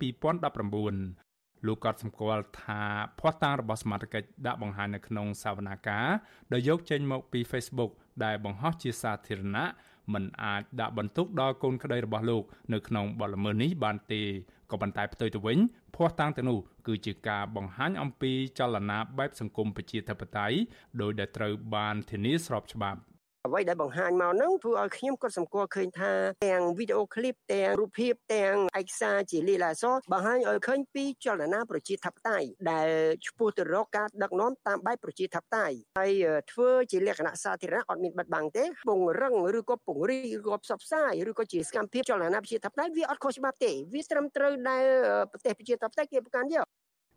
[1.20, 1.29] 2019
[1.66, 2.80] លោកក៏សម្គាល់ថា
[3.18, 4.14] ភ័ស្តុតាងរបស់សមាជិក
[4.46, 6.06] ដាក់បង្ហាញនៅក្នុងសវនាការ
[6.52, 7.90] ដែលយកចេញមកពី Facebook
[8.24, 9.66] ដែលបង្ហោះជាសាធារណៈ
[10.14, 12.42] មិនអាចដាក់បន្ទុកដល់កូនក្តីរបស់លោក
[12.72, 14.22] នៅក្នុងបទល្មើសនេះបានទេ
[14.70, 15.58] ក៏ប៉ុន្តែផ្ទុយទៅវិញ
[15.96, 20.56] ភ័ស្តុតាងទាំងនោះគឺជាការបង្ហាញអំពីចលនាបែបសង្គមប្រជាធិបតេយ្យ
[21.00, 23.00] ដោយដែលត្រូវបានធានាស្របច្បាប់
[23.46, 26.12] អ្វីដែលបង្ហាញមកហ្នឹងធ្វើឲ្យខ្ញុំក៏សម្គាល់ឃើញថា
[26.46, 32.88] ទាំងវីដេអូឃ្លីបទាំងរូបភាពទាំងឯកសារជាលីលាសបង្ហាញឲ្យឃើញពីចលនាប្រជាធិបតេយ្យដែល
[33.26, 36.12] ឆ្ពោះទៅរកការដឹកនាំតាមបែបប្រជាធិបតេយ្យហើយ
[36.52, 44.84] ធ្វើជាលក្ខណៈសាធារណៈអត់មានបិទបាំងទេពង្រឹងឬក៏ពង្រីកឬក៏ផ្សព្វផ្សាយឬក៏ជាសកម្មភាពចលនាប្រជាធិបតេយ្យវាអត់ខុសច្បាប់ទេវាត្រឹមត្រូវដែល
[45.32, 46.66] ប្រទេសប្រជាធិបតេយ្យគេប្រកាន់យក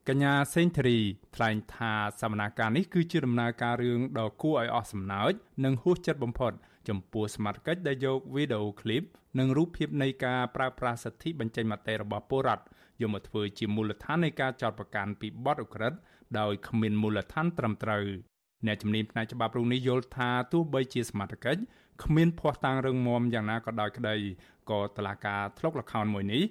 [0.10, 1.00] កញ្ញាសេងធារី
[1.36, 5.32] ថ្លែងថាសវនាការនេះគឺជាដំណើរការរឿងដ៏គួរឲ្យអស់សំណើច
[5.66, 6.52] និងហួសចិត្តបំផុត
[6.90, 9.04] ចំពោះសមាជិកដែលយកវីដេអូឃ្លីប
[9.40, 12.64] និងរូបភាពនៃការប្រើប្រាស់សិទ្ធិបញ្ចេញមតិរបស់ពលរដ្ឋ
[13.02, 15.98] យកមកធ្វើជាមូលដ្ឋាននៃការចោទប្រកាន់ពីបទឧក្រិដ្ឋ
[16.40, 18.06] ដោយគ្មានមូលដ្ឋានត្រឹមត្រូវ
[18.66, 21.48] អ្នកជំនាញផ្នែកច្បាប់រូបនេះយល់ថាទោះបីជាសមាជិក
[22.04, 24.16] គ្មានភ័ស្តុតាងរឹងមាំយ៉ាងណាក៏ដោយក្តី
[24.72, 26.44] ក៏តឡាការធ្លុកលខោនមួយនេះ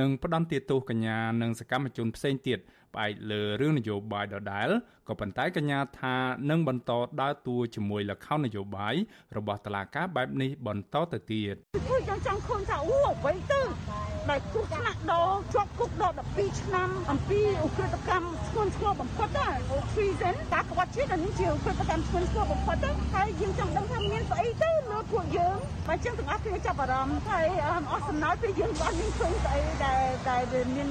[0.00, 2.58] នឹងផ្ដន្ទាទោសកញ្ញានិងសកម្មជនផ្សេងទៀត
[2.94, 4.68] ផ្អែកលើរឿងនយោបាយដដែល
[5.10, 6.16] ក៏ប៉ុន្តែកញ្ញាថា
[6.50, 8.94] នឹងបន្តដើរតួជាមួយលក្ខខណ្ឌនយោបាយ
[9.36, 11.54] របស់តឡាការបែបនេះបន្តទៅទៀត
[11.86, 13.60] ខ្ញុំចង់ឃើញថាអូអ្វីទៅ
[14.30, 19.48] ដែលគ្រោះថ្នាក់ដល់ជាប់គុកដល់12ឆ្នាំអំពីឧក្រិដ្ឋកម្មធ្ងន់ធ្ងរបំផុតណា
[19.92, 25.56] treason តាក្បត់ជាតិនេះជាឧក្រិដ្ឋកម្មធ្ងន់ធ្ងរបំផុតទៅហើយយើងចង់ដឹងថាមានស្អីទៅលើពួកយើង
[25.88, 27.46] បើចឹងទាំងអស់គ្នាចាប់អារម្មណ៍ហើយ
[27.92, 30.42] អស់សំណើចពីយើងអត់មានឃើញស្អីដែលដែល
[30.76, 30.88] មាន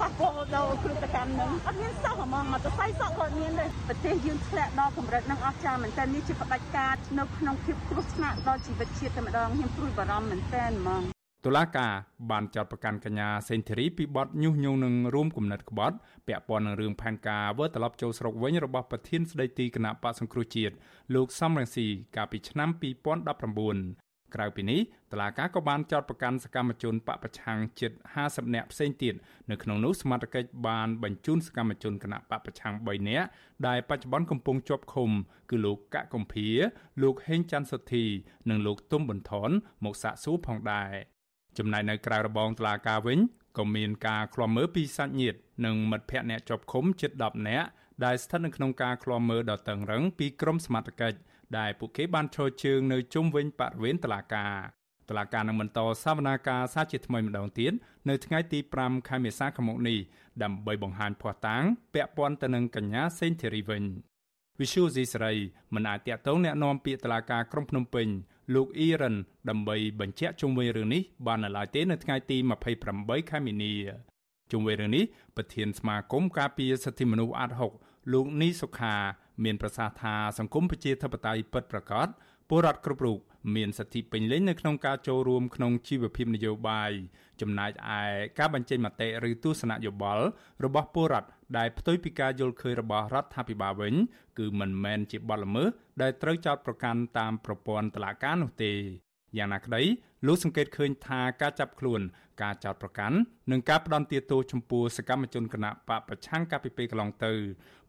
[0.00, 11.02] ប៉ះពាល់ដល់គ្រឹះកម្មនឹងអត់មានសោះហ្មងមកទៅសៃសក់ក៏មានដែរប្រទេសយើងធ្លាក់ដល់កម្រិតនឹងអស្ចារ្យមែនតើនេះជាផ្ដាច់ការនៅក្នុងភាពគ្រោះថ្នាក់ដល់ជីវិតជាតិតែម្ដងខ្ញុំព្រួយបារម្ភមែនតើហ្មង
[11.46, 11.92] តុលាការ
[12.30, 20.74] បានចាត់ប្រកាន់កញ្ញាសេនធីរីពីបទញុះញង់នឹងរួមគំនិតក្បត់ពាក់ព័ន្ធនឹងរឿងផែនការវិលត្រឡប់ចូលស្រុកវិញរបស់ប្រធានស្ដីទីគណៈបកសង្គ្រោះជាតិ
[21.14, 21.86] លោកសំរងស៊ី
[22.16, 22.68] កាលពីឆ្នាំ
[24.02, 24.80] 2019 ក្រៅពីនេះ
[25.12, 29.14] តឡាកាក៏បានចោទប្រកាន់សកម្មជនបពប្រឆាំងជិត50នាក់ផ្សេងទៀត
[29.50, 33.26] នៅក្នុងនោះសមត្ថកិច្ចបានបញ្ជូនសកម្មជនគណៈបពប្រឆាំង3នាក់
[33.66, 35.10] ដែលបច្ចុប្បន្នកំពុងជាប់ឃុំ
[35.50, 36.48] គឺលោកកកកំភា
[37.02, 38.04] លោកហេងច័ន្ទសុធី
[38.50, 39.50] និងលោកទុំប៊ុនថន
[39.84, 40.92] មកសាកសួរផងដែរ
[41.58, 43.18] ចំណែកនៅក្រៅរបងតឡាកាវិញ
[43.58, 47.68] ក៏មានការឃ្លាំមើលពីសាច់ញាតិនិងមិត្តភ័ក្តិអ្នកជាប់ឃុំជិត10នាក់
[48.04, 51.18] ដែលស្ថិតនៅក្នុងការឃ្លាំមើលដ៏តឹងរឹងពីក្រមសមត្ថកិច្ច
[51.57, 54.53] ដែលពួកគេបានឈរជើងនៅជុំវិញបរិវេណតុលាការ
[55.09, 57.73] តុលាការនឹងបន្តសវនាការសាជាថ្មីម្ដងទៀត
[58.09, 59.99] នៅថ្ងៃទី5ខែមេសាឆ្នាំនេះ
[60.43, 63.83] ដើម្បីបង្ហាញភ័ស្តុតាងពាក់ព័ន្ធទៅនឹងកញ្ញាសេងធីរីវិញ
[64.59, 65.33] វិសុយស៊ីស្រី
[65.73, 68.07] មិនអាចតាក់ទងแนะនាំពាក្យតុលាការក្រុងភ្នំពេញ
[68.55, 69.15] លោកអ៊ីរ៉ាន
[69.49, 72.37] ដើម្បីបញ្ជាក់ជុំវិញរឿងនេះបាននៅឡើយទេនៅថ្ងៃទី
[72.83, 73.73] 28ខែមីនា
[74.51, 75.03] ជុំវិញរឿងនេះ
[75.35, 77.71] ប្រធានសមាគមការពារសិទ្ធិមនុស្សអាត់ហុក
[78.13, 78.95] លោកនីសុខា
[79.44, 82.08] មានប្រសាសន៍ថាសង្គមប្រជាធិបតេយ្យពិតប្រាកដ
[82.48, 83.18] ពលរដ្ឋគ្រប់រូប
[83.56, 86.90] មានសិទ្ធិពេញលេញនៅក្នុងការចូលរួមក្នុងជីវភាពនយោបាយ
[87.40, 88.00] ចំណែកឯ
[88.38, 90.24] ការបញ្ចេញមតិឬទស្សនៈយោបល់
[90.64, 93.94] របស់ពលរដ្ឋដែលផ្ទុយពីការយល់ឃើញរបស់រដ្ឋាភិបាលវិញ
[94.38, 95.68] គឺមិនមែនជាបទល្មើស
[96.02, 98.72] ដែលត្រូវចោទប្រកាន់តាមប្រព័ន្ធតុលាការនោះទេ
[99.36, 99.82] យ៉ាងណាក្តី
[100.26, 102.00] លោកសង្កេតឃើញថាការចាប់ខ្លួន
[102.42, 103.16] ការចោទប្រកាន់
[103.50, 107.32] និងការផ្ដន់ទាទោសចំពោះសកម្មជនគណៈបកប្រឆាំងកាលពីពេលកន្លងទៅ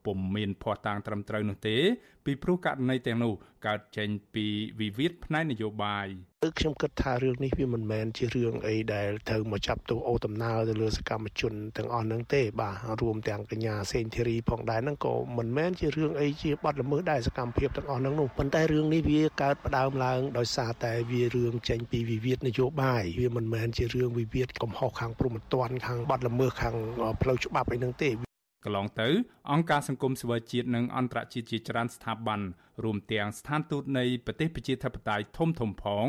[0.09, 1.77] ពុំមានភ័ស្តុតាងត្រឹមត្រូវនោះទេ
[2.25, 3.33] ពីព្រោះករណីទាំងនោះ
[3.67, 4.45] កើតចេញពី
[4.79, 6.07] វិវាទផ្នែកនយោបាយ
[6.43, 26.75] គឺខ្ញុំគិតថារឿងនេះវាមិនមែនជារឿងអីដែលត្រូវមកចាប់ទោសអូដំណើរទៅលើសកម្មជនទាំងអស់ហ្នឹងទេបាទរួមទាំងកញ្ញាសេងធីរីផងដែរហ្នឹងក៏មិនមែនជារឿងអីជាបទល្មើសដែរសកម្មភាពទាំងអស់ហ្នឹងនោះប៉ុន្តែរឿងនេះវាកើតផ្ដើមឡើងដោយសារតែវារឿងចេញពីវិវាទនយោបាយវាមិនមែនជារឿងវិវាទកំហុសខាងព្រហ្មទណ្ឌខាងបទល្មើសខាង
[27.21, 28.28] ផ្លូវច្បាប់អីហ្នឹងទេ
[28.63, 29.09] កន្លងទៅ
[29.51, 32.39] អង្គការសង្គមស៊ីវិលជាតិនិងអន្តរជាតិជាច្រើនស្ថាប័ន
[32.83, 36.05] រួមទាំងស្ថានទូតនៃប្រទេសប្រជាធិបតេយ្យធំធំផង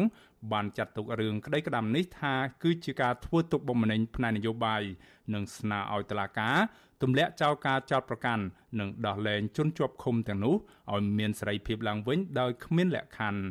[0.52, 4.82] បានចាត់ទុករឿងក្តីក្តាំនេះថាគឺជាការធ្វើទុកបុកម្នេញផ្នែកនយោបាយ
[5.34, 6.56] និងស្នើឲ្យតុលាការ
[7.02, 8.44] ទម្លាក់ចោលការចោទប្រកាន់
[8.78, 10.54] និងដោះលែងជនជាប់ឃុំទាំងនោះ
[10.92, 13.42] ឲ្យមានសេរីភាពឡើងវិញដោយគ្មានលក្ខខណ្ឌ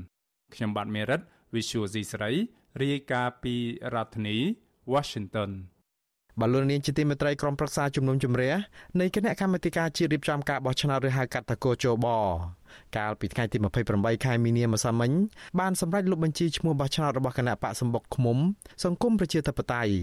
[0.53, 1.21] ខ្ញុំបាទមេរិត
[1.55, 2.31] Visual C ស្រី
[2.81, 3.55] រាយការណ៍ពី
[3.93, 4.37] រដ្ឋធានី
[4.93, 5.51] Washington
[6.41, 8.53] បលូននាងជាទីមេត្រីក្រុមប្រឹក្សាជំនុំជម្រះ
[8.99, 12.07] នៃគណៈកម្មាធិការជាតិរៀបចំការបោះឆ្នោតឬហៅកាត់តកោជប
[12.97, 13.57] កាលពីថ្ងៃទី
[13.91, 15.11] 28ខែមីនាម្សិលមិញ
[15.59, 18.37] បានសម្រេចលុបបញ្ជីឈ្មោះបោះឆ្នោតរបស់គណៈបកសម្បុកឃុំ
[18.83, 19.93] សង្គមប្រជាធិបតេយ្យ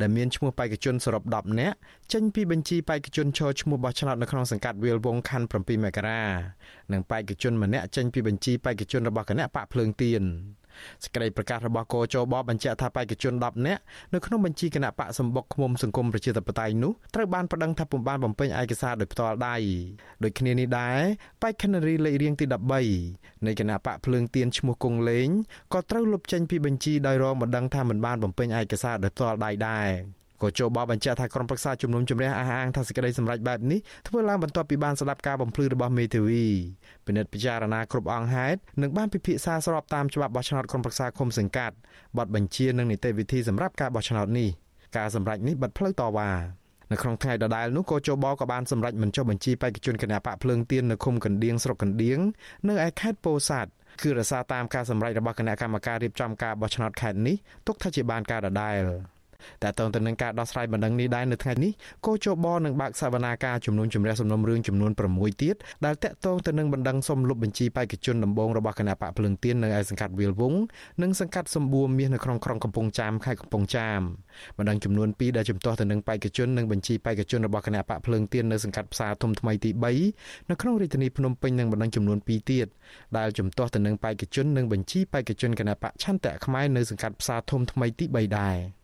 [0.00, 1.76] ដែលមានឈ្មោះបេក្ខជនសរុប10នាក់
[2.12, 6.22] ចេញពីបញ្ជីបេក្ខជនឈរឈ្មោះបោះឆ្នោតនៅក្នុងសង្កាត់វាលវងខណ្ឌ7មករា
[6.92, 10.22] និងបេក្ខជនម្នាក់ចេញពីបញ្ជីបេក្ខជនរបស់គណៈបកភ្លើងទៀន
[11.04, 13.82] សេចក្តីប្រកាសរបស់កោជបបញ្ជាក់ថាបេក្ខជន10នាក់
[14.14, 19.56] នៅក្នុងបញ្ជីគណៈបកសម្បុកឃុំសង្គមប្រជាធិបតេយ្យនោះត្រូវបានប្តឹងថាពុំបានបំពេញឯកសារដោយផ្ទាល់ដៃ
[20.22, 21.00] ដូចគ្នានេះដែរ
[21.42, 22.44] បេក្ខនារីលេខរៀងទី
[22.94, 25.28] 13នៃគណៈបកភ្លើងទៀនឈ្មោះគង់លេង
[25.72, 36.44] ក៏ត្រូវលុបចេញពីបញ្ជីដោយរងបណ្ដឹងថាមិនបានបំពេញឯកសារដោយផ្ទាល់ដៃដែរ ក៏ចូលបបបញ្ជាក់ថាក្រុមប្រឹក្សាជំនុំជម្រះអះអាងថាសេចក្តីសម្រេចបែបនេះធ្វើឡើងបន្ទាប់ពីបានស្ដាប់ការបំភ្លឺរបស់មេធាវី
[37.06, 41.74] ពិនិត្យពិចារណាគ្រប់អង្គហេតុនិងបានពិភាក្សាស្របតាមច្បាប់បោះឆ្នោតក្រុមប្រឹក្សាឃុំសង្កាត់
[42.18, 44.48] បទបញ្ជានិងនីតិវិធីសម្រាប់ការបោះឆ្នោតនេះ
[44.96, 46.30] ការសម្រេចនេះបិទផ្លូវតវ៉ា
[46.90, 52.18] នៅក្នុងថ្ងៃដដែលនោះក៏ជបក៏បានសម្រេចមិនចុះបញ្ជីបេក្ខជនគណៈបកភ្លើងទៀននៅឃុំកណ្ដៀងស្រុកកណ្ដៀង
[52.68, 53.70] នៅឯខេត្តពោធិ៍សាត់
[54.02, 59.11] គឺរសារតាមការសម្រេចរបស់គណៈកម្មការរៀបចំការបោះឆ្នោតខេត្តនេះទុកថាជាបានការដដែល
[59.62, 61.72] តែតើទៅនឹងការដោះស្រាយបណ្ដឹងនេះដែរនៅថ្ងៃនេះ
[62.06, 70.54] កោជបនឹងបើកសវនាការជំនុំជម្រះសំណុំរឿងចំនួន6ទៀតដែលតាក់ទងទៅនឹងបណ្ដឹងសុំលុបបញ្ជីបេក្ខជនដំបងរបស់គណៈបកភ្លឹងទៀននៅឯសង្កាត់វាលវង
[71.02, 74.00] និងសង្កាត់សម្បួរមាសនៅក្នុងក្រុងកំពង់ចាមខេត្តកំពង់ចាម
[74.58, 79.70] បណ្ដឹងចំនួន2ដែលជំទាស់ទៅនឹងបេក្ខជននិងបញ្ជីបេក្ខជនរបស់គណៈបកភ្លឹងទៀននៅសង្កាត់ផ្សារធំថ្មីទី
[80.10, 82.66] 3នៅក្នុងរាជធានីភ្នំពេញនិងបណ្ដឹងចំនួន2ទៀត
[83.18, 88.81] ដែលជំទាស់ទៅនឹងបេក្ខជននិងបញ្ជីបេក្ខជនគណៈបកឆន្ទៈខ្មែរនៅសង្កាត់ផ្សារធំថ្មីទី3ដែរ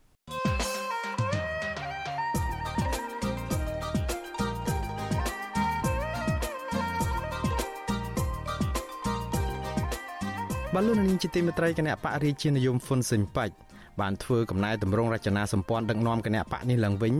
[10.74, 13.54] បលូននាងជាទីមេត្រីគណៈបរិជានិយមហ៊ុនស៊ិនប៉ាច់
[14.00, 17.14] បានធ្វើកំណែតម្រង់រចនាសម្ព័ន្ធដឹកនាំគណៈបកនេះឡើងវិញ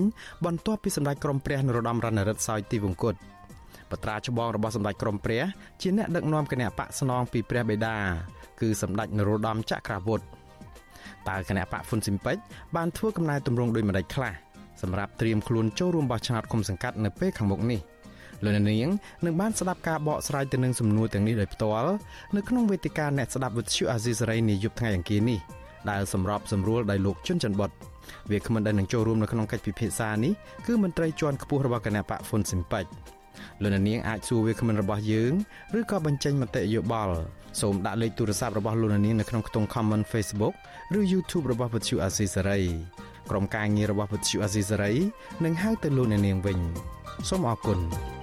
[0.45, 3.15] បន្ទាប់ពីសម្ដេចក្រមព្រះនរោត្តមរណរដ្ឋសោយទីវង្គត
[3.91, 5.43] បត្រាច្បងរបស់សម្ដេចក្រមព្រះ
[5.81, 7.97] ជាអ្នកដឹកនាំគណៈបកស្នងពីព្រះបិតា
[8.61, 10.38] គឺសម្ដេចនរោត្តមចក្រវុឌ្ឍ
[11.29, 12.37] តើគណៈបកហ៊ុនស៊ិនប៉ិច
[12.77, 14.33] បានធ្វើកំណែតម្រង់ដោយម្ដេចខ្លះ
[14.83, 17.81] សម្រាប់ត្រៀមខ្លួនចូលរួមបោះឆ្នោតគុំសង្កាត់នៅពេលខាងមុខនេះ។
[18.45, 18.67] លោកនាង
[19.25, 21.93] នឹងបានស្ដាប់ការបកស្រាយទៅនឹងសំណួរទាំងនេះដោយផ្ទាល់
[22.37, 25.39] នៅក្នុងវេទិកាអ្នកស្ដាប់វិទ្យុអាស៊ីសេរីនាយប់ថ្ងៃអង្គារនេះ
[25.91, 27.71] ដែលសម្របសម្រួលដោយលោកជុនច័ន្ទបុត
[28.31, 30.33] វាគ្មិនដែលនឹងចូលរួមនៅក្នុងកិច្ចពិភាក្សានេះ
[30.67, 32.85] គឺមន្ត្រីជាន់ខ្ពស់របស់គណៈបកហ្វុនស៊ីមប៉ិច
[33.63, 35.33] លោកនាងអាចសួរវាគ្មិនរបស់យើង
[35.79, 37.15] ឬក៏បញ្ចេញមតិយោបល់
[37.61, 40.55] សូមដាក់លេខទូរស័ព្ទរបស់លោកនាងនៅក្នុងខ្ទង់ comment Facebook
[40.99, 42.61] ឬ YouTube របស់វិទ្យុអាស៊ីសេរី
[43.31, 44.93] ក្រុមការងាររបស់វិទ្យុអាស៊ីសេរី
[45.45, 46.59] នឹងហៅទៅលោកនាងវិញ
[47.29, 48.18] សូមអរគុណ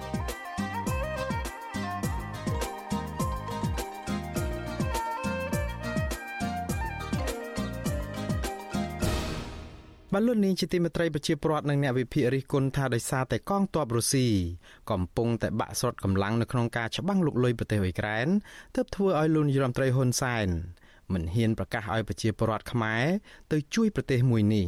[10.16, 14.26] បលូននាងជាទីមេត្រីប្រជាពលរដ្ឋនិងអ្នកវិភាគរិះគន់ថាដោយសារតែកងទ័ពរុស្ស៊ី
[14.90, 18.28] កំពុងតែបាក់ស្រុតកម្លាំងនៅក្នុងការច្បាំងលុកលុយប្រទេសអ៊ុយក្រែន
[18.74, 20.46] ទើបធ្វើឲ្យលោកនាយរដ្ឋមន្ត្រីហ៊ុនសែន
[21.12, 23.04] មិនហ៊ានប្រកាសឲ្យប្រជាពលរដ្ឋខ្មែរ
[23.52, 24.66] ទៅជួយប្រទេសមួយនេះ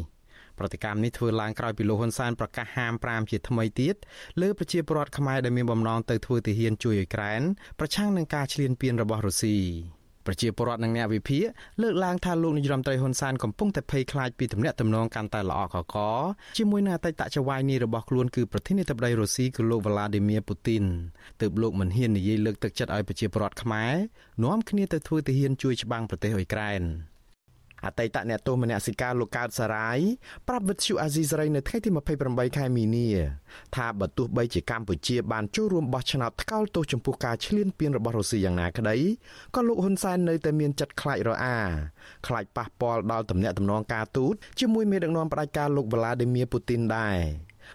[0.58, 3.94] ប្រតិកម្មនេះធ្វើឡើងក្រោយពីលោកហ៊ុនសែនប្រកាសហាម5ជាថ្មីទៀត
[4.40, 7.42] លើប្រជាពលរដ្ឋខ្មែរដែលមានបំណងទៅធ្វើទាហានជួយអ៊ុយក្រែន
[7.78, 9.58] ប្រឆាំងនឹងការឈ្លានពានរបស់រុស្ស៊ី
[10.28, 11.44] ប្រជាពលរដ្ឋនិងអ្នកវិភាគ
[11.82, 15.96] លើកឡើងថាលោកនាយរដ្ឋមន្ត្រីហ៊ុនសែនកំពុងតែភ័យខ្លាចពីទំនាក់ទំនងកាន់តែល្អកក
[16.58, 20.84] ជាមួយនឹងអតីតចៅហ្វាយនេះរបស់ខ្លួនគឺប្រធានាធិបតីរុស្ស៊ីគឺលោកវ្លាឌីមៀពូទីន
[21.40, 23.94] ទើបលោកមិនហ៊ាននិយាយលើកទឹកចិត្តឲ្យប្រជាពលរដ្ឋខ្មែរ
[24.44, 26.82] នាំគ្នាទៅធ្វើទាហានជួយច្បាំងប្រទេសអ៊ុយក្រែន
[27.86, 29.98] អតីតអ្នកទោសមនសិការលោកកើតសារាយ
[30.48, 31.90] ប្រាប់វិទ្យុអាស៊ីសេរីនៅថ្ងៃទី
[32.24, 33.08] 28ខែមីនា
[33.76, 38.96] ថាបើទោះបីជាកម្ពុជាបានចូលរួមបោះឆ្នោតថ្កោលទោសចំពោះការឈ្លានពានរបស់រុស្ស៊ីយ៉ាងណាក្តី
[39.54, 41.58] ក៏លោកហ៊ុនសែននៅតែមានចិត្តខ្លាចរអា
[42.26, 47.18] ខ្លាចប៉ះពាល់ដល់ទំនាក់ទំនងការទូតជាមួយមេដឹកនាំផ្ដាច់ការលោកវ្លាឌីមៀពូទីនដែរ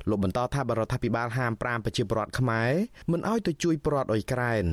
[0.10, 2.72] លោកបន្តថាបរដ្ឋាភិបាលហាម5ប្រជាពលរដ្ឋខ្មែរ
[3.12, 4.66] មិនឲ្យទៅជួយប្រដ្ឋអ៊ុយក្រែន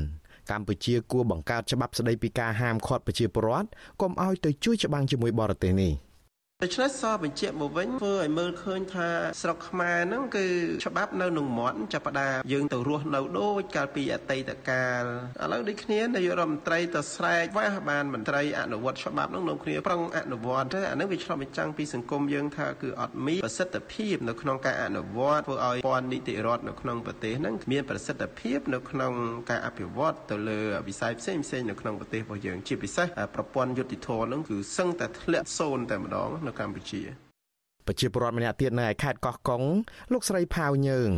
[0.50, 3.68] កម្ពុជាគួរបង្កើតច្បាប់ស្តីពីការហាមឃាត់ប្រជាពលរដ្ឋ
[4.00, 5.92] កុំឲ្យទៅជួយច្បាំងជាមួយបរទេសនេះ។
[6.64, 9.08] ដូច្នេះសបញ្ជាក់មកវិញធ្វើឲ្យមើលឃើញថា
[9.42, 10.46] ស្រុកខ្មែរហ្នឹងគឺ
[10.84, 15.04] ច្បាប់នៅក្នុងមាត់ចាប់ផ្ដើមយើងទៅរស់នៅដូចកាលពីអតីតកាល
[15.42, 29.12] ឥឡូវដូចគ្នានាយករដ្ឋមន្ត្រីទៅស្រែកវ៉ាស់បានមន្ត្រីអនុវត្តច្បាប់ហ្នឹងនាំគ្នាប្រឹងអនុវត្តទៅអានេះវាឆ្លុះបញ្ចាំងពីសង្គមយើងថាគឺអត់មានប្រសិទ្ធភាពនៅក្នុងការអនុវត្តធ្វើឲ្យព័ន្ធនីតិរដ្ឋនៅក្នុងប្រទេសហ្នឹងមានប្រសិទ្ធភាពនៅក្នុង
[29.50, 37.02] ការអភិវឌ្ឍទៅលើវិស័យផ្សេងផ្សេងនៅក្នុងប្រទេសរបស់យើងជាពិសេសប្រព័ន្ធយុតិធម៌ហ្នឹងគឺសឹងតែធ្លាក់សូន្យតែម្ដងនៅកម្ពុជា
[37.86, 39.62] ប្រជាពលរដ្ឋម្នាក់ទៀតនៅឯខេត្តកោះកុង
[40.12, 41.10] លោកស្រីផាវញើង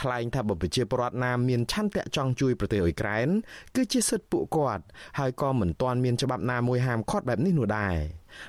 [0.00, 3.28] ថ្លែងថាបើប្រជាពលរដ្ឋណាមានឆន្ទៈចង់ជួយប្រទេសអ៊ុយក្រែន
[3.76, 4.84] គឺជាសិទ្ធិពួកគាត់
[5.18, 7.96] ហើយក៏មិនទាន់មានច្បាប់ណាមួយហាមឃាត់បែបនេះនោះដែរ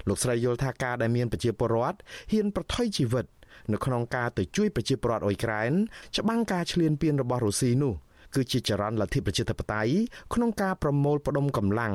[0.07, 1.97] លោកស្រីយល់ថាការដែលមានប្រជាពលរដ្ឋ
[2.31, 3.25] ហ៊ានប្រថុយជីវិត
[3.71, 5.71] នៅក្នុងការទៅជួយប្រជាពលរដ្ឋអ៊ុយក្រែន
[6.17, 7.93] ច្បាំងការឈ្លានពានរបស់រុស្ស៊ីនោះ
[8.35, 9.93] គឺជាចរន្តលទ្ធិប្រជាធិបតេយ្យ
[10.33, 11.93] ក្នុងការប្រមូលផ្ដុំកម្លាំង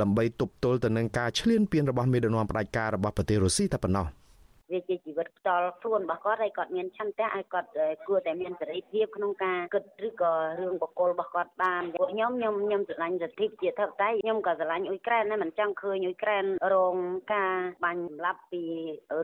[0.00, 4.06] ដើម្បីទប់ទល់ទៅនឹងការឈ្លានពានរបស់មេដឹកនាំផ្ដាច់ការរបស់ប្រទេសរុស្ស៊ីតែប៉ុណ្ណោះ។
[4.72, 7.70] វាជាជីវិតផ្ទាល់ខ្លួនរបស់គាត់ហើយគាត់មានឆន្ទៈឲ្យគាត់
[8.08, 16.96] គួរតែមានសេរីភាពក្នុងការគិតឬក៏រឿងបុគ្គលរបស់គាត់បានពួកខ្ញុំខ្ញុំខ្ញុំស្រឡាញ់សិទ្ធិជាធិបតេយ្យខ្ញុំក៏ស្រឡាញ់អ៊ុយក្រែនដែរមិនចង់ឃើញអ៊ុយក្រែនរង
[17.34, 18.62] ការបាញ់សម្លាប់ពី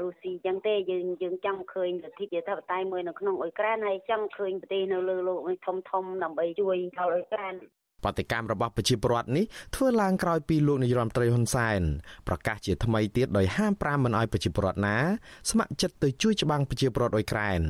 [0.01, 7.55] រុស្ស៊ីចឹងទេយើងយើងចង់ឃើញសិទ្ធិជាធិបតេយ្យមួយនៅក្នុងអ៊ុយក្រែនហើយចង់ឃើញប្រទេសនៅលើលោកនេះធំធំដើម្បីជួយដល់អ៊ុយក្រែន
[8.05, 11.81] បដកម្មរបស់ប្រជាពលរដ្ឋនេះធ្វើឡើងក្រោយពីលោកនាយរដ្ឋមន្ត្រីហ៊ុនសែន
[12.29, 14.97] ប្រកាសជាថ្មីទៀតដោយហាម5មិនអោយប្រជាពលរដ្ឋណា
[15.51, 17.63] ស្ម័គ្រចិត្តទៅជួយច្បាំងប្រជាពលរដ្ឋអ៊ុយក្រែន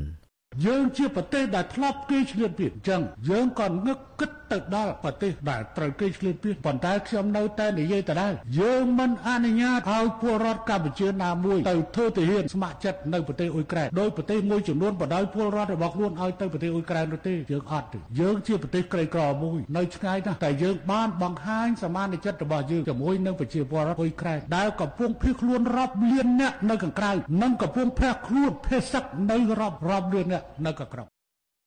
[0.66, 27.12] យើងជាប្រទេសដែលធ្លាប់គេឆ្លៀតពៀនអញ្ចឹងយើងក៏ងឹកគិតទៅដល់ប្រទេសដែលត្រូវគេឆ្លៀតពៀនប៉ុន្តែខ្ញុំនៅតែនិយាយដដែលយើងមិនអនុញ្ញាតឲ្យពលរដ្ឋកម្ពុជាណាមួយទៅធ្វើទាហានស្ម័គ្រចិត្តនៅប្រទេសអ៊ុយក្រែនដោយប្រទេសមួយចំនួនបដ ாய் ពលរដ្ឋរបស់ខ្លួនឲ្យទៅប្រទេសអ៊ុយក្រែននោះទេយើងអត់ទេយើងជាប្រទេសក្រីក្រមួយនៅឆ្ងាយណាស់តែយើងបានបង្ហាញសមានចិត្តរបស់យើងជាមួយនឹងប្រជាពលរដ្ឋអ៊ុយក្រែនដែលកំពុងភៀសខ្លួនរាប់លានអ្នកនៅខាងក្រៅ
[27.42, 31.04] និងកំពុងភះខ្លួនភេសឹកនៅរាប់រាប់លានអ្នកនៅកក្រោ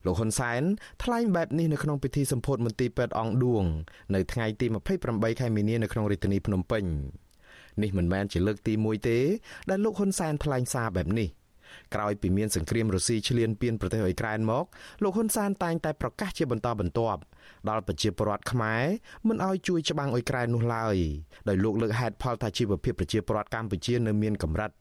[0.06, 0.62] លោកហ៊ុនសែន
[1.04, 3.64] ថ្លែងបែបនេះនៅក្នុងពិធីសម្ពោធមន្ទីរពេទ្យអង្គឌួង
[4.16, 4.66] នៅថ្ងៃទី
[5.04, 6.84] 28ខែមីនានៅក្នុងរាជធានីភ្នំពេញ
[7.82, 9.18] នេះមិនមែនជាលើកទី1ទេ
[9.70, 11.30] ដែលលោកហ៊ុនសែនថ្លែងសារបែបនេះ
[11.96, 14.66] ក្រោយពីមានសង្គ្រាមរុស្ស៊ីឈ្លានពានប្រទេសអ៊ុយក្រែនមក
[15.04, 17.22] លោកហ៊ុនសែនតែងតែប្រកាសជាបន្តបន្ទាប់
[17.70, 18.84] ដល់ប្រជាពលរដ្ឋខ្មែរ
[19.28, 20.96] មិនឲ្យជួយច្បាំងអ៊ុយក្រែននោះឡើយ
[21.48, 24.72] ដោយលោកលើកហេតុផលថាជីវភាពប្រជាពលរដ្ឋកម្ពុជានៅមានកម្រិត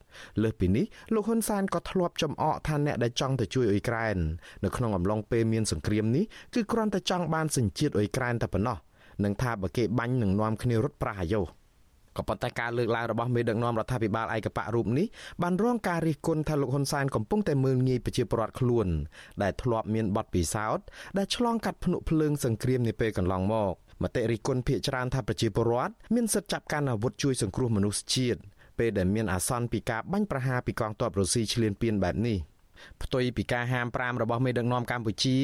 [0.43, 4.17] លើសពីនេះលោកហ៊ុនសែនក៏ធ្លាប់ចំអកថាអ្នកដែលចង់ទៅជួយអ៊ុយក្រែន
[4.65, 8.79] នៅក្នុងអំឡុងពេលមានសង្គ្រាមនេះគឺគ្រាន់តែចង់បានសញ្ជាតិអ៊ុយក្រែនតែប៉ុណ្ណោះ
[9.25, 11.41] នឹងថាបើគេបាញ់នឹងនាំគ្នារត់ប្រះអាយុ
[12.17, 15.07] ក៏ប៉ុន្តែការលើកឡើងរបស់មេដឹកនាំរដ្ឋាភិបាលឯកបៈរូបនេះ
[15.43, 18.87] បានរងការរិះគន់ថាលោកហ៊ុនសែនកំពុងតែមើលងាយប្រជាពលរដ្ឋខ្លួន
[19.43, 20.85] ដែលធ្លាប់មានបទពិសោធន៍
[21.19, 28.41] ដែលឆ្លងកាត់ភ្នក់ភ្លើងសង្គ្រាមនាពេលកន្លងមកមតិរិះគន់ភាកច្រើនថាប្រជាពលរដ្ឋមានសិទ្ធិចាប់កាន់អាវុធជួយសង្គ្រោះមនុស្សជាតិ
[28.79, 32.39] ពេលដែលមានអាសន្នពីការបាញ់ប្រហារពីកងទ័ពរុស្ស៊ីឈ្លានពានបែបនេះ
[33.03, 35.39] ផ្ទុយពីការហាម5របស់មេដឹកនាំកម្ពុជា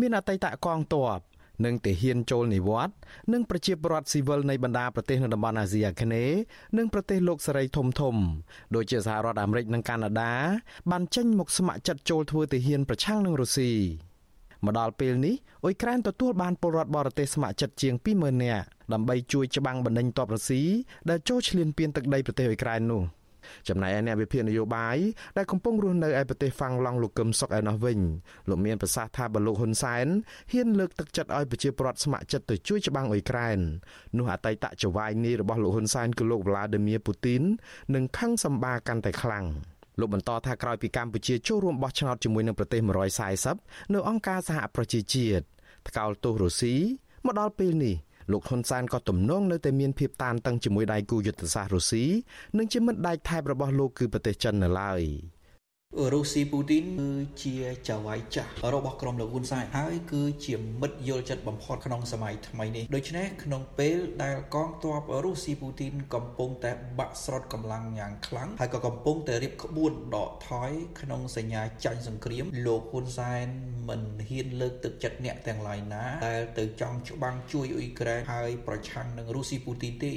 [0.00, 1.18] មានអតីតកងទ័ព
[1.64, 2.96] និងទាហានចូលនិវត្តន៍
[3.32, 6.38] និងប្រជាពលរដ្ឋស៊ីវិលនៃបណ្ដាប្រទេសនៅតំបន់អាស៊ីអាគ្នេយ៍
[6.76, 8.16] និងប្រទេសលោកសេរីធំធំ
[8.74, 10.32] ដូចជាសហរដ្ឋអាមេរិកនិងកាណាដា
[10.90, 13.72] បានចេញមកស្ម័គ្រចិត្តចូលធ្វើទាហានប្រឆាំងនឹងរុស្ស៊ី
[14.64, 20.62] មកដល់ពេលនេះអ៊ុយក្រែនទទួលបានពលរដ្ឋបរទេសស្ម័គ្រចិត្តជាង20000នាក់ដើម្បីជួយច្បាំងបណ្ដេញទ័ពរុស្ស៊ី
[21.10, 23.02] ដែលចូលឈ្លានពានទឹកដីប្រទេសអ៊ុយក្រែននោះ
[23.68, 24.96] ចំណែកឯអ្នកវិភាគនយោបាយ
[25.36, 28.00] ដែលកំពុងរស់នៅឯប្រទេសហ្វាំងឡង់លោកកឹមសុកឯណោះវិញ
[28.48, 30.06] លោកមានប្រសាសន៍ថាបើលោកហ៊ុនសែន
[30.52, 33.58] ហ៊ានលើកទឹកចិត្តឲ្យប្រជាពលរដ្ឋស្ម័គ្រចិត្តទៅជួយច្បាំងអ៊ុយក្រែន
[34.18, 37.42] នោះអតីតចៅហ្វាយនេះរបស់លោកហ៊ុនសែនគឺលោកវ្លាឌីមៀពូទីន
[37.94, 39.46] នឹងខឹងសម្បាកាន់តែខ្លាំង
[40.00, 42.80] លោកបន្តថាក្រោយពីកម្ពុជាចូលរួមបោះឆ្នោតជាមួយនឹងប្រទេស
[43.36, 45.44] 140នៅអង្គការសហប្រជាជាតិ
[45.88, 46.74] ថ្កោលទោសរុស្ស៊ី
[47.24, 47.96] មកដល់ពេលនេះ
[48.30, 52.04] លោកហ៊ុនសែនក៏ទំនងនៅតែមានភាពតានតឹងជាមួយដៃគូយុទ្ធសាស្ត្ររុស្ស៊ី
[52.56, 55.02] និងជាមិត្តដៃថែបរបស់លោកគឺប្រទេសចិននៅឡើយ។
[56.12, 57.10] រុស្ស៊ីពូទីនគឺ
[57.42, 57.54] ជា
[57.88, 73.46] ចៅហ្វាយចាស់របស់ក្រុមលោកហ៊ុនសែនហើយគឺជាមិត្តយល់ចិត្តបំផុតក្នុងសម័យថ្មីនេះដូច្នេះក្នុងពេលដែលកងទ័ពរុស្ស៊ីពូទីនកំពុងតែបាក់ស្រុតកម្លាំងយ៉ាងខ្លាំងហើយក៏កំពុងតែរៀបក្បួនដកថយក្នុងសញ្ញាចាញ់សង្គ្រាមលោកហ៊ុនសែន
[73.88, 80.14] មិនហ៊ានលើកទឹកចិត្តអ្នកទាំងឡាយណាដែលទៅចង់ច្បាំងជួយអ៊ុយក្រែនហើយប្រឆាំងនឹងរុស្ស៊ីពូទីនទេ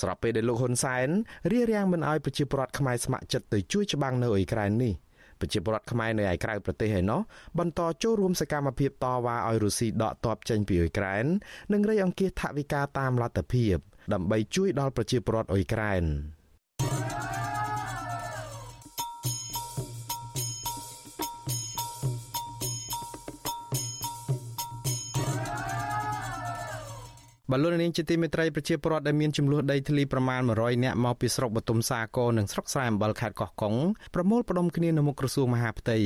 [0.00, 1.08] ស្របពេលដែលលោកហ៊ុនសែន
[1.52, 4.94] រៀបរៀងមិនអោយប្រជាពលរដ្ឋខ្មែរស្ម័គ្រចិត្តទៅជួយច្បាំងនៅអ៊ុយក្រែននេះ
[5.40, 7.20] ប្រជាពលរដ្ឋខ្មែរនៅឯក្រៅប្រទេសឯណោះ
[7.58, 11.24] បន្តចូលរួមសកម្មភាពតវ៉ាឲ្យរុស្ស៊ីដកទ័ពចេញពីអ៊ុយក្រែន
[11.72, 13.76] និងរៃអង្គាសថវិកាតាមលទ្ធភាព
[14.12, 16.04] ដើម្បីជួយដល់ប្រជាពលរដ្ឋអ៊ុយក្រែន
[27.52, 33.74] បលូននាងជាទីមេត្រីប្រជាពលរដ្ឋដែលមានចំនួនដីធ្លីប្រមាណ100នាក់មកពីស្រុកបទុមសាគរនិងស្រុកស្រែអំបិលខេត្តកោះកុង
[34.14, 35.98] ប្រមូលផ្ដុំគ្នានៅមុខក្រសួងមហាផ្ទៃ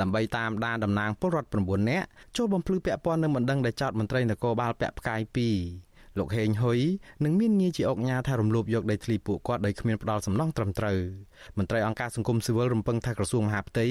[0.00, 6.80] ដើម្បីតាមដានតំណាងពលរដ្ឋ9នាក់ចូលបំភ្លឺពាក់ព័ន្ធនឹងបណ្ដឹងដែលចោទមន្ត្រីនគរបាលពាក់ផ្កាយ2 លោកហេងហ៊ុយ
[7.24, 10.98] នឹងមានងារជាអុកញ៉ាថារំលោភយកដីធ្លីពួកគាត់ដោយគ្មានផ្ដាល់សំណងត្រឹមត្រូវ
[11.58, 13.86] មន្ត្រីអង្គការសង្គមស៊ីវិលរំពឹងថាក្រសួងមហាផ្ទៃ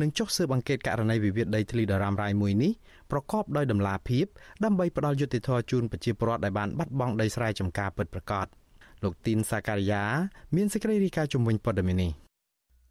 [0.00, 2.72] នឹងចុះស៊ើបអង្កេតករណីវិវាទដីធ្លីដ៏រ៉ាំរ៉ៃមួយនេះ
[3.10, 4.26] ប្រកបដោយតម្លាភាព
[4.64, 8.46] ដើម្បីផ្ដល់យុត្តិធម៌ជូនប្រជាពលរដ្ឋដែលបានបាត់បង់ដីស្រែចម្ការពិតប្រាកដ
[9.04, 10.04] លោកទីនសាការីយ៉ា
[10.56, 12.12] មានសេចក្តីរាយការណ៍ជំវិញព័ត៌មាននេះ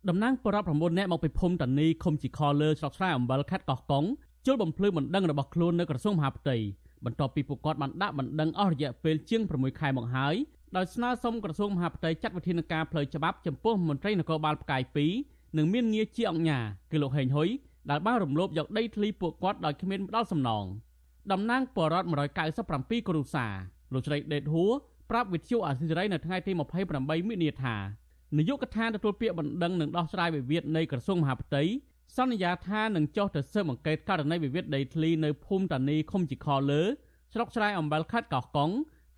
[0.10, 4.06] តំណាងបរិប9នាក់មកពីភូមិតានីឃុំជីខលើស្រុកស្រែអំបិលខេត្តកោះកុង
[4.46, 6.56] ជុលបំភ្លឺបណ្ដឹងរបស់ខ្លួននៅក្រសួងមហាផ្ទៃ
[7.06, 10.36] បន្ទាប់ពីពួកគាត់បានដាក់បណ្ដឹងអស់រយៈពេលជាង6ខែមកហើយ
[10.78, 14.82] ដោយស្នើសុំក្រសួងមហាផ្ទៃចាត់វិធានការផ្លូវច្បាប់ចំពោះមន្ត្រីនគរបាលផ្កាយ
[15.20, 17.50] 2និងមានងារជាអង្គការគឺលោកហេងហ៊ុយ
[17.90, 20.66] ដែលបានរំលោភយកដីធ្លីពួកគាត់ដោយគ្មានផ្ដាល់សំណង
[21.32, 22.08] តំណាងបរដ្ឋ
[22.58, 23.54] 197គ្រួសារ
[23.94, 24.72] លោកស្រីដេតហួរ
[25.10, 26.52] ប្រាប់វិទ្យុអាស៊ីសេរីនៅថ្ងៃទី
[26.90, 27.76] 28មិនិនាថា
[28.38, 31.64] នាយកដ្ឋានទទួលពាក្យបណ្ដឹងនិងដោះស្រាយវិវាទនៃក្រសួងមហាផ្ទៃ
[32.18, 36.82] សន្យាថានឹងចុះទៅស៊ើបអង្កេតករណីវិវាទដីធ្លីនៅភូមិតានីឃុំជីខលើ
[37.34, 38.70] ស្រុកស្រែអំបិលខេត្តកោះកុង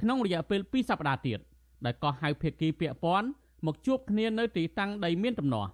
[0.02, 1.40] ក្នុងរយៈពេល2សប្តាហ៍ទៀត
[1.86, 3.28] ដែលក៏ហៅភាគីពាក់ព័ន្ធ
[3.66, 5.66] មកជួបគ្នានៅទីតាំងដីមានដំណោះ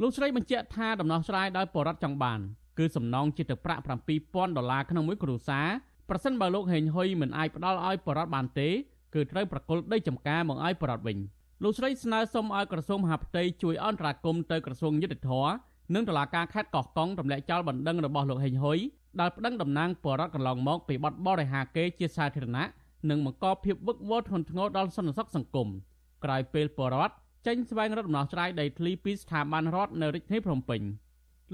[0.00, 2.40] លោកស្រីបញ្ជាក់ថាដំណោះស្រាយដោយបរដ្ឋចង់បាន
[2.78, 3.82] គឺសំណងជាទឹកប្រាក់
[4.18, 5.66] 7000ដុល្លារក្នុងមួយគ្រួសារ
[6.08, 8.68] ប្រសិនបើលោកហេងហ៊ុយមិនអាចផ្ដល់ឲ្យបរដ្ឋបានទេ
[9.14, 11.18] គឺត្រូវប្រគល់ដីចំការមកឲ្យបរដ្ឋវិញ
[11.62, 15.50] លោកស្រីស្នើសុំឲ្យក្រសួងមហាផ្ទៃជួយអន្តរាគមន៍ទៅក្រសួងយុទ្ធភ័ព
[15.94, 18.78] និងតុលាការខេត្តកោះកុងទម្លាក់ចោលបណ្ដឹងរបស់លោកហេងហ៊ុយ
[19.20, 22.64] ដែលប្តឹងតំណាងបរដ្ឋកន្លងមកពីបទបរិហាកេរជាសាធារណៈ
[23.10, 25.68] និងបង្កភាពវឹកវរធ្ងន់ធ្ងរដល់សន្តិសុខសង្គម
[26.24, 27.14] ក្រោយពេលបរដ្ឋ
[27.46, 30.80] ចេញស្វែងរកដំណោះស្រាយដីធ្លីពីស្ថាប័នរដ្ឋនៅរាជធានីភ្នំពេញ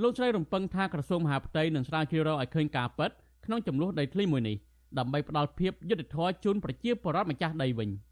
[0.02, 3.10] លោកស្រីរំពឹងថាក្រសួងមហាផ្ទៃនឹងស្រាវជ្រាវរកឲ្យឃើញការពិត
[3.44, 4.56] ក្នុងចំនួនដីធ្លីមួយនេះ
[4.98, 7.90] ដើម្បីផ្ដល់ភាពយុត្តិធម៌ជូនប្រជាពលរដ្ឋម្ចាស់ដីវិញ។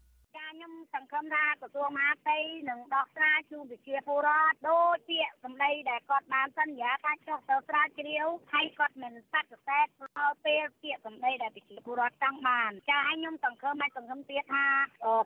[1.11, 2.37] ង្ឃឹមថាក្រសួងមហាផ្ទៃ
[2.69, 9.87] នឹងដោះស្រាយជូនប្រជាពលរដ្ឋដូចពាក្យសម្ដីដែលគាត់បានសន្យាថាចុះទៅស្រាវជ្រាវហើយគាត់មិនសັດសែត
[10.19, 14.65] ដល់ពេលពាក្យសម្ដីដែលប្រជាពលរដ្ឋចង់បានចាឲ្យខ្ញុំសង្ឃឹមឲ្យសង្ឃឹមទៀតថា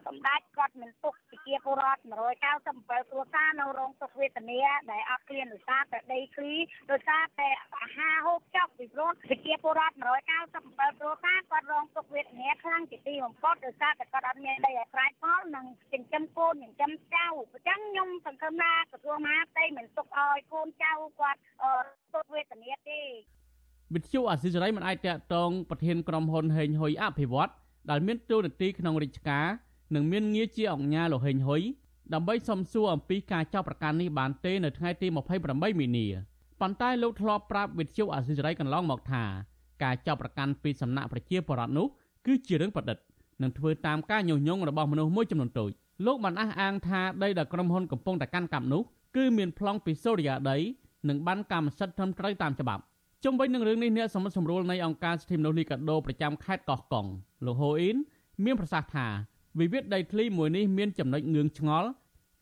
[0.08, 2.02] សម្ដេចគាត់មិនទុកប្រជាពលរដ្ឋ
[2.52, 4.60] 197គ្រួសារនៅរងទុក្ខវេទនា
[4.92, 6.54] ដែលអត់ឃ្លានដោយសារតែដីធ្លី
[6.92, 7.50] ដោយសារតែ
[7.82, 21.40] អាហារហូបចុកពីព្រោះប្រជាពលរដ្ឋ197គ្រួសារគាត់រងទុក្ខវេទនាខ្លាំងជាទីបំផុតដោយសារតែគាត់អត់មានដីអាស្រ័យផលនឹងចិញ្ចឹមកូនចិញ្ចឹមចៅអញ្ចឹងខ្ញុំសង្ឃឹមថាក្រសួងមហាផ្ទៃមិនទុកឲ្យកូនចៅគាត់
[22.14, 23.02] ទុកវេទនាទេ
[23.94, 27.52] វិទ្យុអាស៊ីសេរីមិនអាចតាក់ទងប្រធានក្រុមហ៊ុនហេងហ៊ុយអភិវឌ្ឍ
[27.90, 29.48] ដែលមានតួនាទីក្នុងរាជការ
[29.96, 31.62] និងមានងារជាអង្គញាលោកហេងហ៊ុយ
[32.14, 35.08] ដើម្បីសំសួរអំពីការចោទប្រកាន់នេះបានទេនៅថ្ងៃទី
[35.44, 36.08] 28មីនា
[36.62, 39.24] ប៉ុន្តែលោកធ្លាប់ប្រាប់វិទ្យុអាស៊ីសេរីកន្លងមកថា
[39.84, 41.88] ការចោទប្រកាន់ពីសំណាក់ប្រជាពលរដ្ឋនោះ
[42.26, 42.98] គឺជារឿងប្រឌិត
[43.42, 45.72] និងធ្វើតាមការញុះញង់របស់មនុស្សមួយចំនួនតូច
[46.06, 48.82] លោកបានអះអាងថាដីដែលក្រុមហ៊ុនកំពុងតែកាន់កាប់នោះ
[49.16, 50.58] គឺមានប្លង់ពីសូរិយាដី
[51.10, 52.82] និងបានកម្មសិទ្ធិត្រឹមត្រូវតាមច្បាប់
[53.24, 57.06] ជុំវិញនឹងរឿងនេះអ្នកសម្រិទ្ធសម្រួលនៃអង្គការសិទ្ធិមនុស្សលីកាដូប្រចាំខេត្តកោះកុង
[57.46, 57.98] លោកហូអ៊ីន
[58.46, 59.08] មានប្រសាសន៍ថា
[59.60, 61.90] វិវាទដីធ្លីមួយនេះមានចំណុចងឿងឆ្ងល់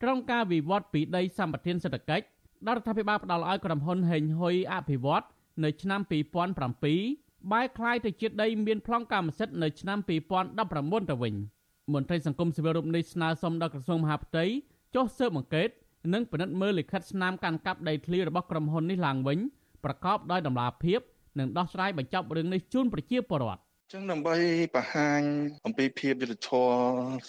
[0.01, 2.25] ត្រង់ការវិវត្តពីដីសម្បត្តិសេដ្ឋកិច្ច
[2.67, 5.25] ដែលរដ្ឋាភិបាលផ្ដល់ឲ្យក្រុមហ៊ុនហេងហ៊ុយអភិវឌ្ឍ
[5.63, 11.35] នៅឆ្នាំ2007 បែរក្លាយទៅជាដីមានប្លង់កម្មសិទ្ធិនៅឆ្នាំ2019ទៅវិញ
[11.93, 14.45] មន្ត្រីសង្គមស៊ីវិលរូបនេះស្នើសុំដល់ក្រសួងមហាផ្ទៃ
[14.95, 15.69] ចុះស៊ើបអង្កេត
[16.13, 19.39] និងពិនិត្យមើលលិខិតស្នាមកាន់កាប់ដីធ្លីរបស់ក្រុមហ៊ុននេះឡើងវិញ
[19.83, 20.99] ប្រកបដោយតម្លាភាព
[21.39, 23.61] និងដោះស្រាយបញ្ចប់រឿងនេះជូនប្រជាពលរដ្ឋ
[23.95, 24.35] ចឹងដើម្បី
[24.75, 25.21] បង្ហាញ
[25.65, 26.81] អំពីភាពយុត្តិធម៌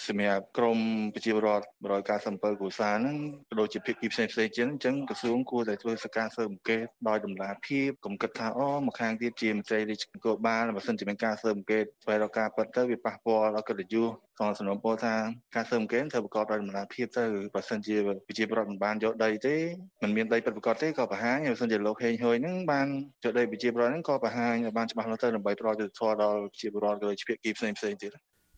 [0.07, 0.79] សម្រាប់ក្រម
[1.15, 1.67] ប្រជាពលរដ្ឋ
[2.13, 3.17] 197គ្រួសារហ្នឹង
[3.49, 14.07] ក៏ដូចជាភាគីផ្សេងផ្សេងជាងអញ្ចឹងក្រសួងគួរតែធ្វើសកម្មស៊ើបអង្កេតដោយតម្លាភាពកុំគិតថាអូមកខាងទៀតជាមន្ត្រីរាជគោបាលបើមិនជាមានការស៊ើបអង្កេតស្វែងរកការពិតទៅវាប៉ះពាល់ដល់កិត្តិយស
[14.39, 15.15] ក្នុងសំណុំពរថា
[15.55, 17.97] ការស៊ើបអង្កេតត្រូវប្រកបដោយតម្លាភាពទៅបើសិនជា
[18.27, 19.57] ប្រជាពលរដ្ឋមិនបានយកដីទេ
[20.03, 22.87] មិនមានដីពិតប្រាកដទេក៏បង្ហាញបើសិនជាលោកហេងហួយហ្នឹងបាន
[23.25, 28.11] យកដីប្រជាពលរដ្ឋហ្នឹងក៏បង្ហាញឲ្យបានច្បាស់លាស់ទៅដើម្បីផ្ដល់យុត្តិធម៌ដល់ប្រជាពលរដ្ឋក៏ដូចជាភាគីផ្សេងផ្សេងទៀត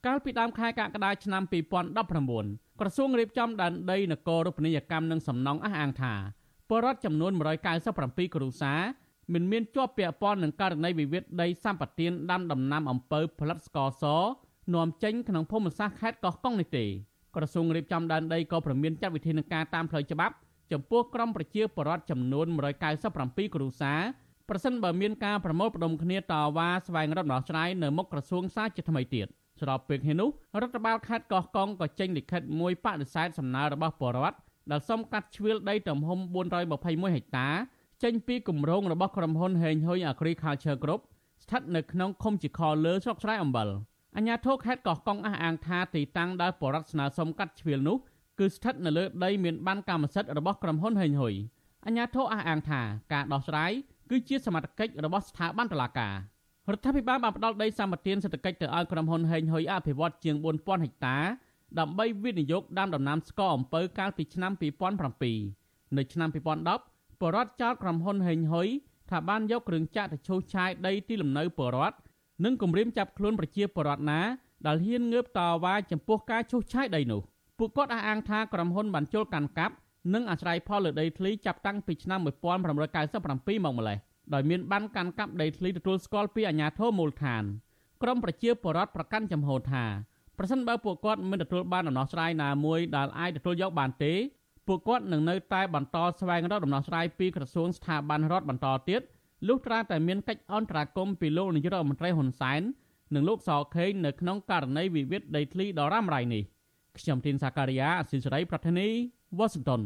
[0.06, 6.14] កាលពីដើមខែកក្កដាឆ្នាំ2019ក្រសួងរៀបចំដែនដីនគររូបនីយកម្មនិងសំណង់អះអាងថា
[6.68, 7.32] ពលរដ្ឋចំនួន
[7.82, 8.80] 197គ្រួសារ
[9.32, 14.04] មិនមានជាប់ពាក់ព័ន្ធនឹងករណីវិវាទដីសម្បត្តិដាំដំណាំអំពៅផលិតស្ករស
[14.74, 16.84] នាំចេញក្នុងភូមិសាស្ត្រខេត្តកោះកុងនេះទេ
[17.36, 20.34] ក្រសួងរៀបចំដែនដីក៏ប្រមានចាត់វិធានការតាមផ្លូវច្បាប់
[20.72, 22.46] ចំពោះក្រុមប្រជាពលរដ្ឋចំនួន
[23.00, 24.00] 197គ្រួសារ
[24.50, 26.22] ប្រសិនបើមានការប្រមូលផ្ដុំគ្នាត
[26.56, 29.26] វ៉ាស្វែងរកដំណោះស្រាយនៅមុខក្រសួងសាជាថ្មីទៀត
[29.60, 30.28] ស្របពេលនេះនោះ
[30.60, 34.38] រដ្ឋបាលខេត្តកោះកុងក៏ចេញលិខិតមួយបដិសេធសំណើរបស់ពលរដ្ឋ
[34.70, 36.18] ដែលសុំកាត់ជ្រឿលដីទំហំ
[36.66, 37.48] 421ហិកតា
[38.02, 41.00] ចេញពីគម្រោងរបស់ក្រុមហ៊ុនហេងហ៊ុយ Agriculture Group
[41.42, 43.68] ស្ថិតនៅក្នុងឃុំជីខលើស្រុកស្រែអំបិល។
[44.16, 47.96] អញ្ញាធិខេត្តកោះកុងអះអាងថាទីតាំងដែលបរដ្ឋស្នើសុំកាត់ជ្រៀលនោះ
[48.38, 51.34] គឺស្ថិតនៅលើដីមានបានកម្មសិទ្ធិរបស់ក្រុមហ៊ុនហេងហ៊ុយ
[51.86, 52.80] អញ្ញាធិអះអាងថា
[53.12, 53.72] ការដោះស្រាយ
[54.10, 56.14] គឺជាសមត្ថកិច្ចរបស់ស្ថាប័នតុលាការ
[56.72, 61.16] រដ្ឋាភិបាលបានផ្ដល់ដីសម្បត្តិសេដ្ឋកិច្ចទៅឲ្យក្រុមហ៊ុនហេងហ៊ុយអភិវឌ្ឍជាង4000ហិកតា
[61.78, 64.52] ដើម្បីវិនិយោគដាំដំណាំស្ករអំពៅកាលពីឆ្នាំ
[65.24, 66.28] 2007នៅឆ្នាំ
[66.74, 68.68] 2010បរដ្ឋចោតក្រុមហ៊ុនហេងហ៊ុយ
[69.10, 71.96] ថាបានយកគ្រឿងចាក់ទៅឈូសឆាយដីទីលំនៅបរដ្ឋ
[72.44, 74.20] និងគម្រាមចាប់ខ្លួនប្រជាពលរដ្ឋណា
[74.66, 77.20] ដែលហ៊ានងើបតវ៉ាចំពោះការឈូសឆាយដីនោះ
[77.58, 79.74] ពួកគាត់អះអាងថាក្រុមហ៊ុនបានចូលកាន់កាប់
[80.14, 83.98] និងអាស្រ័យផលលើដីធ្លីចាប់តាំងពីឆ្នាំ1997មកម្លេះ
[84.34, 87.44] ដោយមានបានកាន់កាប់ដីធ្លីទទួលស្គាល់ពីអាជ្ញាធរមូលដ្ឋាន
[88.02, 89.84] ក្រមប្រជាពលរដ្ឋប្រកាន់ចំហថា
[90.38, 94.12] ប្រសិនបើពួកគាត់មិនទទួលបានដំណោះស្រាយណាមួយដែលអាចទទួលយកបានទេ
[94.66, 99.02] ពួកគាត់នឹងនៅតែបន្តស្វែងរកដំណោះស្រាយពីក្រសួងស្ថាប័នរដ្ឋបន្តទៀត
[99.48, 102.62] លុះត្រាតែមានកិច្ចអន្តរាគមន៍ពីលោកនាយករដ្ឋមន្ត្រីហ៊ុនសែន
[103.14, 106.42] និងលោកសខេងនៅក្នុងករណីវិវាទដីធ្លីដ៏រ៉ាំរ៉ៃនេះ
[106.98, 108.88] ខ្ញុំទីនសាការីយ៉ាអសិសរីប្រធានី
[109.38, 109.82] វ៉ាស៊ីនតោន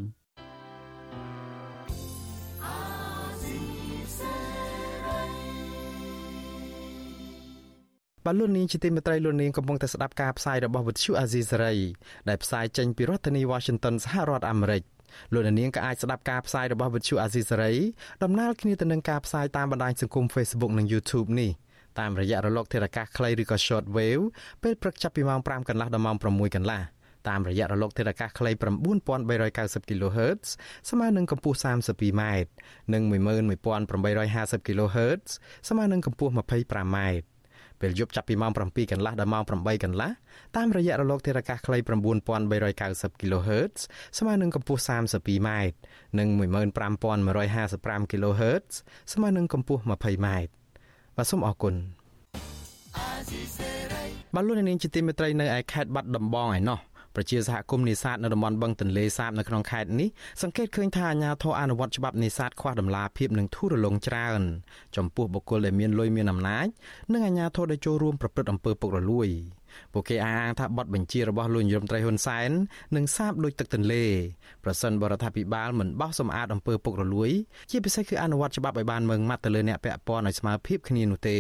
[8.25, 11.75] បាទលោកនាងជាទីមេត្រីលោកនាងកំពុងតែស្ដាប់ការផ្សាយរបស់វិទ្យុអាស៊ីសេរី
[12.29, 14.83] ដែលផ្សាយចេញពីរដ្ឋធានី Washington សហរដ្ឋអាមេរិក។
[15.33, 17.73] លោកនាងក៏អាចស្ដាប់ការផ្សាយរបស់វិទ្យុអាស៊ីសេរី
[18.23, 21.51] ដំណើរគ្នាទៅនឹងការផ្សាយតាមបណ្ដាញសង្គម Facebook និង YouTube នេះ
[22.01, 24.25] តាមរយៈរលកធារកាសខ្លីឬក៏ Short Wave
[24.63, 26.81] ពេលព្រឹកចាប់ពីម៉ោង5កន្លះដល់ម៉ោង6កន្លះ
[27.29, 30.47] តាមរយៈរលកធារកាសខ្លី9390 kHz
[30.91, 32.23] ស្មើនឹងកម្ពស់ 32m
[32.93, 35.27] និង11850 kHz
[35.69, 36.99] ស្មើនឹងកម្ពស់ 25m
[37.81, 40.11] ពេលយប់ចាប់ពីម៉ោង7កន្លះដល់ម៉ោង8កន្លះ
[40.57, 41.79] តាមរយៈរលកធារកាសខ្លី
[42.51, 43.79] 9390 kHz
[44.19, 45.49] ស្មើនឹងកម្ពស់ 32m
[46.19, 48.69] និង15155 kHz
[49.13, 50.29] ស្មើនឹងកម្ពស់ 20m
[51.17, 51.75] បាទសូមអរគុណ
[54.35, 56.79] បាទលោកនាងជាទីមេត្រីនៅឯខេត្តបាត់ដំបងឯណោះ
[57.17, 60.09] ប្រជាសហគមន៍នេសាទនៅតំបន់បឹងទន្លេសាបនៅក្នុងខេត្តនេះ
[60.43, 64.41] សង្កេតឃើញថាអាជ្ញាធរអនុវត្តច្បាប់នេសាទខ្វះតម្លាភាពនិងធូររលុងច្រើន
[64.97, 66.67] ចំពោះបុគ្គលដែលមានលុយមានអំណាច
[67.13, 69.29] និងអាជ្ញាធរដែលចូលរួមប្រព្រឹត្តអំពើពុករលួយ
[69.93, 72.51] ពួកគេអះអាងថាបទបញ្ជារបស់លោកនាយរដ្ឋមន្ត្រីហ៊ុនសែន
[72.97, 74.05] នឹងសាបដូចទឹកទន្លេ
[74.65, 77.31] ប្រសិនបរដ្ឋាភិបាលមិនបោះសម្អាតអំពើពុករលួយ
[77.71, 81.39] ជាពិសេសគឺអនុវត្តច្បាប់ឲ្យបានម៉ឺងម៉ាត់ទៅលើអ្នកពាក់ព័ន្ធឲ្យស្មើភាពគ្នានោះទេ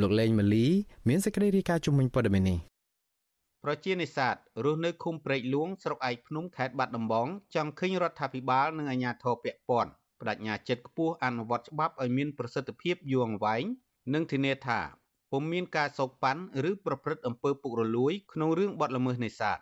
[0.00, 0.66] លោកលេងម៉ាលី
[1.08, 2.69] មានសេចក្តីរាយការណ៍ជំវិញព័ត៌មាននេះ
[3.64, 4.34] ប្រជានេសាទ
[4.64, 9.90] រស់នៅឃុំព្រែកលួងស្រុកឯកភ្នំខេត្តបាត់ដំបងចង់ឃើញរដ្ឋាភិបាលនិងអាជ្ញាធរពាក់ព័ន្ធ
[10.20, 13.64] បដិញ្ញាចិត្តខ្ពស់អនុវត្តច្បាប់ឲ្យមានប្រសិទ្ធភាពយូរអង្វែង
[14.14, 14.80] និងធានាថា
[15.32, 19.58] ពុំមានការសោកប៉ាន់ឬប្រព្រឹត្តអំពើពុករលួយក្នុងរឿងបទល្មើសនេសាទ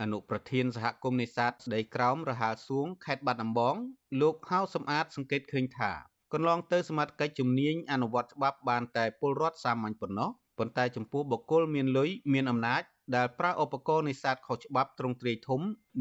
[0.00, 3.76] អនុប្រធានសហគមន៍នេសាទស្ដីក្រោមរហាសួងខេត្តបាត់ដំបង
[4.20, 5.92] លោកហៅសំអាតសង្កេតឃើញថា
[6.32, 12.82] កន្លងទៅសមាជិកជំនាញអនុវត្តច្បាប់បានតែពលរដ្ឋសាមញ្ញប៉ុណ្ណោះប៉ុន្តែចំពោះបុគ្គលមានលុយមានអំណាច
[13.16, 15.60] ដែលប្រើឧបករណ៍នេសាទខុសច្បាប់ទ្រង់ទ្រាយធំ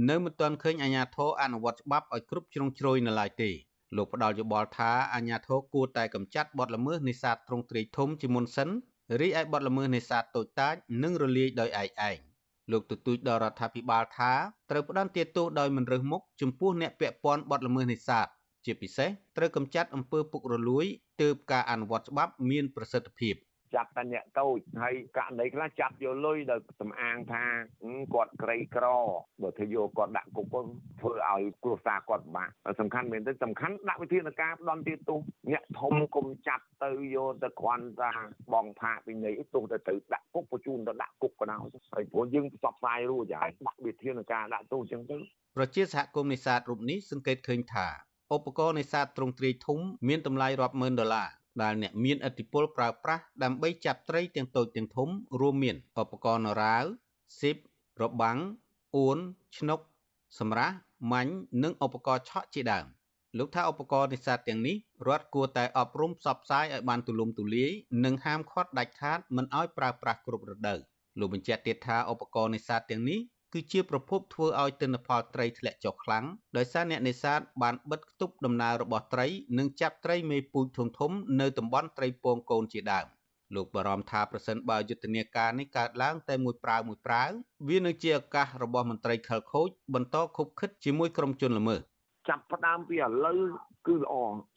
[0.09, 3.49] នៅមិនទាន់ឃើញអាជ្ញាធរអនុវត្តច្បាប់ឲ្យគ្រប់ជ្រុងជ្រោយនៅឡើយទេ
[3.95, 8.69] លោកផ្ដល់យោបល់ថាអាជ្ញាធរគួរតែកម្ចាត់បទល្មើសនេសាទទ្រង់ទ្រាយធំជាមុនសិន
[9.21, 12.17] រីឯបទល្មើសនេសាទតូចតាចនឹងរលាយដោយឯកឯង
[12.71, 14.31] លោកទទូចដល់រដ្ឋាភិបាលថា
[14.69, 18.27] ត្រូវផ្ដន្ទាទោសដោយមិនរើសមុខចំពោះអ្នកពាក់ព័ន្ធបទល្មើសនេសាទ
[18.65, 20.85] ជាពិសេសត្រូវកម្ចាត់អំពើពុករលួយ
[21.21, 23.35] ទើបការអនុវត្តច្បាប់មានប្រសិទ្ធភាព
[23.77, 27.43] ចាប់តែអ្នកតូចហើយករណីខ្លះចាប់យកលុយដោយសំអាងថា
[28.13, 28.85] គាត់ក្រីក្រ
[29.41, 30.45] បើធ្វើយកគាត់ដាក់គុក
[31.01, 32.49] ធ្វើឲ្យគ្រួសារគាត់ពិបាក
[32.79, 35.19] សំខាន់មែនទេសំខាន់ដាក់វិធានការផ្ដន់ទាទោស
[35.51, 38.11] អ្នកធំគុំចាប់ទៅយកទៅគ្រាន់ថា
[38.53, 41.59] បងផាកពីនៃទោសទៅទៅដាក់គុកបញ្ជូនទៅដាក់គុកក៏ដោយ
[41.93, 45.17] ហើយព្រោះយើងផ្សព្វផ្សាយរួចហើយដាក់វិធានការដាក់ទោសអញ្ចឹងទៅ
[45.57, 47.87] ប្រជាសហគមន៍នេសាទរូបនេះសង្កេតឃើញថា
[48.35, 51.27] ឧបករណ៍នេសាទទ្រង់ទ្រាយធំមានតម្លៃរាប់ម៉ឺនដុល្លារ
[51.61, 56.85] ដែលអ្នកមានឥទ្ធិពលប្រើប្រាស់ដើម្បីចាប់ត្រីទាំងតូចទាំងធំរួមមានឧបករណ៍នរាវ
[57.39, 57.55] ស៊ីប
[58.01, 58.37] របាំង
[58.95, 59.17] អួន
[59.57, 59.79] ឆ្នុក
[60.39, 60.75] សម្រាប់
[61.11, 61.33] ម៉ាញ់
[61.63, 62.85] និងឧបករណ៍ឆក់ជាដើម
[63.37, 64.75] លោកថាឧបករណ៍នេសាទទាំងនេះ
[65.07, 67.71] រដ្ឋគួរតែអប់រំផ្សព្វផ្សាយឲ្យបានទូលំទូលាយ
[68.05, 70.79] និងហាមឃាត់ដាច់ខាតមិនឲ្យប្រើប្រាស់គ្រប់រដូវ
[71.19, 73.19] លោកបញ្ជាក់ទៀតថាឧបករណ៍នេសាទទាំងនេះ
[73.53, 76.25] គឺជាប្រភពធ្វើឲ្យទិន្នផលត្រីធ្លាក់ចុះខ្លាំង
[76.57, 79.27] ដោយសារអ្នកនេសាទបានបិទគប់ដំណើររបស់ត្រី
[79.57, 83.07] និងចាប់ត្រីមេពូជធំធំនៅតំបន់ត្រីពងកូនជាដើម
[83.55, 87.29] លោកបារម្ភថាប្រសិនបើយុទ្ធនាការនេះកើតឡើងតែមួយប្រាវមួយប្រាវ
[87.69, 91.81] វានឹងជាឱកាសរបស់មន្ត្រីខលខូចបន្តខុបខិតជាមួយក្រុមជនល្មើស
[92.29, 93.39] ចាប់ផ្ដើមពីឥឡូវ
[93.87, 94.13] គឺល្អ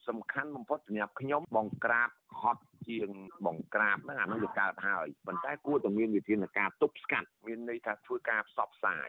[0.08, 2.08] សំខាន់បំផុតសម្រាប់ខ្ញុំបង្ក្រាប
[2.40, 3.08] ហត់ ជាង
[3.46, 9.08] បង្ក្រាបហ្នឹងអានោះវាកើតហើយប៉ុន្តែគួរតែមានវិធានការទប់ស្កាត់មានន័យថាធ្វើការផ្សព្វផ្សាយ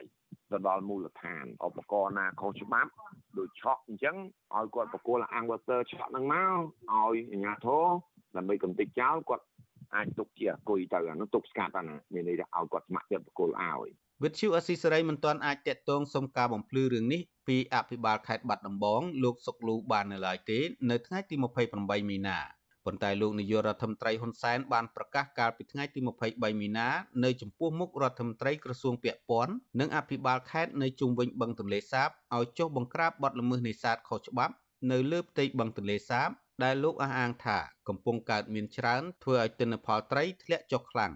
[0.50, 2.90] ទៅដល់មូលដ្ឋានឧបករណ៍ណាខុសច្បាប់
[3.38, 4.16] ដូចឆក់អញ្ចឹង
[4.56, 6.54] ឲ្យគាត់បកគលអាំងវ៉ាទ័រឆក់ហ្នឹងមក
[6.92, 7.84] ឲ្យអាជ្ញាធរ
[8.36, 9.44] ដើម្បីកំទេចចោលគាត់
[9.94, 13.88] អាចទុកជាអគុយទៅអានោះទុកស្កាត់អាណាមានន័យថាឲ្យគាត់ស្ម័គ្រចិត្តបកគលឲ្យ
[14.22, 20.58] វិទ្យុអស៊ីសេរីមិនទាន់អាចតាក់ទងសុំការបំភ្លឺរឿងនេះពីអភិបាលខេត្តបាត់ដំបងលោកសុកលូបាននៅឡើយទេ
[20.90, 21.34] នៅថ្ងៃទី
[21.72, 22.38] 28មីនា
[22.86, 26.88] ប៉ុន្តែលោកនាយករដ្ឋមន្ត្រីហ៊ុនសែនបានប្រកាសកាលពីថ្ងៃទី23មីនា
[27.24, 34.54] នៅចំពោះមុខរដ្ឋមន្ត្រីក្រសួងពាក់ព័ន្ធនិងអភិបាលខេត្តនៅជុំវិញបឹងទន្លេសាបឲ្យចុះបង្ក្រាបបទល្មើសនេសាទខុសច្បាប់
[34.90, 36.28] នៅលើផ្ទៃបឹងទន្លេសាប
[36.64, 37.58] ដែលលោកអះអាងថា
[37.88, 41.12] កំពុងកើតមានច្រើនធ្វើឲ្យទិន្នផលត្រីធ្លាក់ចុះខ្លាំង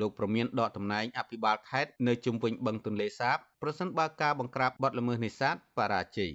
[0.00, 6.32] លោកប្រមានដកតំណែងអភិបាលខេត្តនៅជុំវិញបឹងទន្លេសាបប្រសិនបើការបង្ក្រាបបទល្មើសនេសាទបរាជ័យ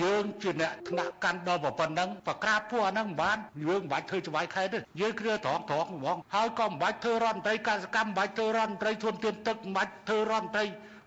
[0.00, 10.64] យើងជាអ្នកថ្នាក់កាន់ដល់ប៉ុណ្ណឹងប្រក្រាបពួកអាហ្នឹងមិនបានយើងមិនបាច់ធ្វើច្បាយខេតទេយើងគ្រាត្រង់ត្រង់ហ្មងហើយក៏មិនបាច់ធ្វើរដ្ឋមន្ត្រីកសកម្មមិនបាច់ធ្វើរដ្ឋមន្ត្រីធនធានទឹកមិនបាច់ធ្វើរដ្ឋមន្ត្រី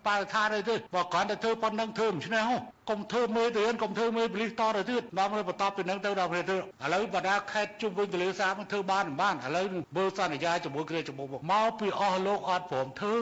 [0.07, 2.57] បរិស្ថានអីទេបើគ្រាន់តែធ្វើប៉ុណ្ណឹងធ្វើមិនឆ្នេះហ៎
[2.89, 6.59] កុំធ្វើមេរៀនកុំធ្វើមេបលិសតទៅទៀតដល់ទៅបន្តពីនឹងទៅដល់ពេលទៅឥ
[6.93, 9.65] ឡូវបដាខេតជុំវិញទលេសាបធ្វើបានមិនបានឥឡូវ
[9.97, 13.17] មើលសន្យាជាមួយគ្រាចំមុខមកពីអស់លោកអត់ព្រមធ្វើ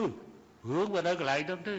[0.70, 1.76] រឿងវានៅកន្លែងហ្នឹងទេ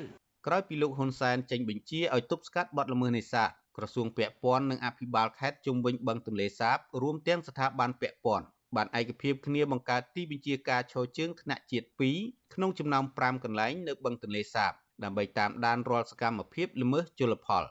[0.48, 8.46] ក្រោយពីលោកហ៊ុនសែនចេញបញ្ជាឲ្យទប់ស្កាត់បទល្មើសនេសាទ ក្រសួងពាក់ព័ន្ធនិងអភិបាលខេត្តជុំវិញបឹងទន្លេសាបរួមទាំងស្ថាប័នពាក់ព័ន្ធ
[8.76, 11.88] បានឯកភាពគ្នាបង្កើតទីបញ្ជាការឈរជើងថ្នាក់ជាតិ
[12.20, 14.72] 2ក្នុងចំណោម5កន្លែងនៅបឹងទន្លេសាប
[15.04, 17.64] ដើម្បីតាមដានរាល់សកម្មភាពល្មើសជលផល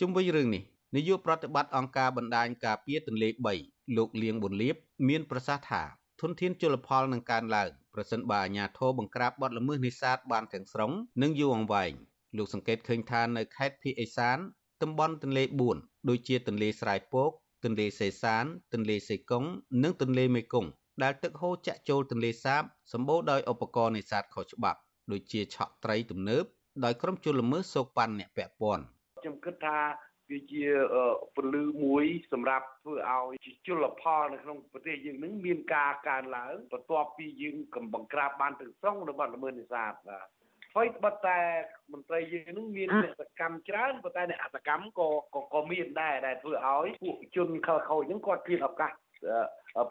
[0.00, 0.62] ជុំវិញរឿងនេះ
[0.96, 3.28] នាយកប្រតិបត្តិអង្គការបណ្ដាញការពារទន្លេ
[3.62, 4.76] 3លោកលៀងប៊ុនលៀប
[5.08, 5.82] មានប្រសាសន៍ថា
[6.20, 10.92] ធនធានជលផលនឹងកើនឡើងប្រសិនបើអាជ្ញាធរបង្ក្រាបបទល្មើសនេសាទបានទាំងស្រុង
[11.22, 11.92] និងយូរអង្វែង
[12.36, 14.38] លោកសង្កេតឃើញថានៅខេត្តភីអេសាន
[14.82, 15.44] តំបន់ទន្លេ
[15.76, 17.30] 4ដូចជាទន្លេស្រែពក
[17.64, 19.44] ទន្លេសេសាន ទន្លេសេកុង
[19.82, 20.70] និងទន្លេមេគង្គ
[21.02, 22.62] ដែលទឹកហូរចាក់ចូលទន្លេសាប
[22.92, 24.80] សម្បូរដោយឧបករណ៍នេសាទខុសច្បាប់
[25.12, 26.44] ដូចជាឆក់ត្រីទំនើប
[26.84, 28.84] ដោយក្រុមជនល្មើសសោកប៉ាន់អ្នកពាក់ព័ន្ធ
[29.20, 29.78] ខ្ញុំគិតថា
[30.30, 30.64] វាជា
[31.36, 40.39] ពលឺមួយសម្រាប់ធ្វើឲ្យជលផលនៅក្នុងប្រទេសយើងនឹងមានការកើនឡើងបន្ទាប់ពីយើងកំបង្ក្រាបបានទាំងស្រុងរបស់ល្មើសនេសាទបាទ
[40.76, 41.38] ហើយបတ်តែ
[41.92, 45.08] មន្ត្រីយើងនឹងមានអ្នកសកម្មច្រើនប៉ុន្តែអ្នកអសកម្មក៏
[45.54, 48.92] ក៏មានដែរដែលធ្វើឲ្យពួកជនខលខូចហ្នឹងគាត់មានឱកាស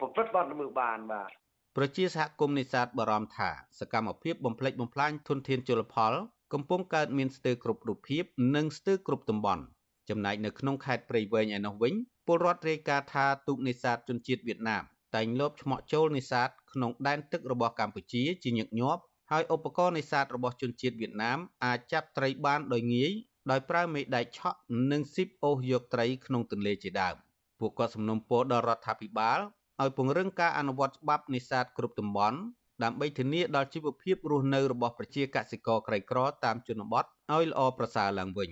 [0.00, 1.30] ប្រព្រឹត្តបទល្មើសបានបាទ
[1.76, 3.50] ប្រជាសហគមន៍នេសាទបារម្ភថា
[3.80, 6.12] សកម្មភាពបំផ្លិចបំផ្លាញធនធានជលផល
[6.52, 8.24] កំពុងកើតមានស្ទើរគ្រប់រូបភាព
[8.56, 9.62] និងស្ទើរគ្រប់តំបន់
[10.08, 11.94] ចំណែកនៅក្នុងខេត្តព្រៃវែងឯណោះវិញ
[12.26, 14.82] ពលរដ្ឋរាយការណ៍ថាទូកនេសាទជនជាតិវៀតណាម
[15.14, 23.12] តែងលបឆ្មក់ចូលនេសាទក្នុងដែនទឹករបស់កម្ពុជាជាញឹកញាប់ ហើយឧបករណ៍នេសាទរបស់ជនជាតិវៀតណាមអាចចាប់ត្រីបានដោយងាយ
[23.50, 24.58] ដោយប្រើមេដែកឆក់
[24.90, 27.16] និងស៊ីបអូសយកត្រីក្នុងទន្លេជាដើម
[27.60, 29.40] ពួកគាត់សំណូមពរដល់រដ្ឋាភិបាល
[29.80, 32.38] ឲ្យពង្រឹងការអនុវត្តច្បាប់នេសាទគ្រប់តំបន់
[32.84, 38.50] ដើម្បីធានាដល់ជីវភាពរស់នៅរបស់ប្រជាកសិករក្រីក្រតាមជនបទឲ្យល្អប្រសើរឡើងវិញ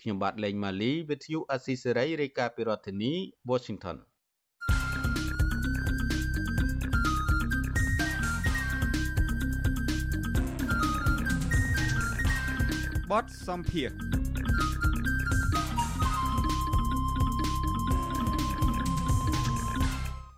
[0.00, 3.12] ខ្ញុំបាទលេងម៉ាលី With you អស៊ីសេរីរាយការណ៍ពីរដ្ឋធានី
[3.50, 3.96] Washington
[13.12, 13.90] បទសំភារ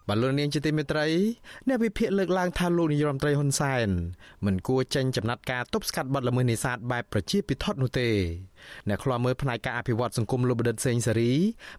[0.08, 1.06] បលូននាងជាទីមេត្រី
[1.68, 3.88] អ្នកវិភាគលើកឡើងថាលោកនាយរដ្ឋមន្ត្រីហ៊ុនសែន
[4.46, 8.08] មិនគួរចេញចំណាត់ការទប់ស្កាត់បទល្មើសនេសាទបែបប្រជាពិធដ្ឋនោះទេ
[8.88, 11.32] អ្នកខ្លាំមើលផ្នែកការអភិវឌ្ឍសង្គមលោកបណ្ឌិតសេងសេរី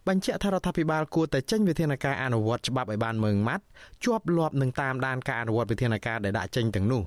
[0.08, 3.64] បញ្ជាក់ថារដ្ឋាភិបាលគួរតែចេញវិធានការអនុវត្តច្បាប់ឲ្យបានម៉ឺងម៉ាត់
[4.04, 7.02] ជាប់លាប់នឹងតាមដានការអនុវត្តវិធានការដែលដាក់ចេញទាំងនោះ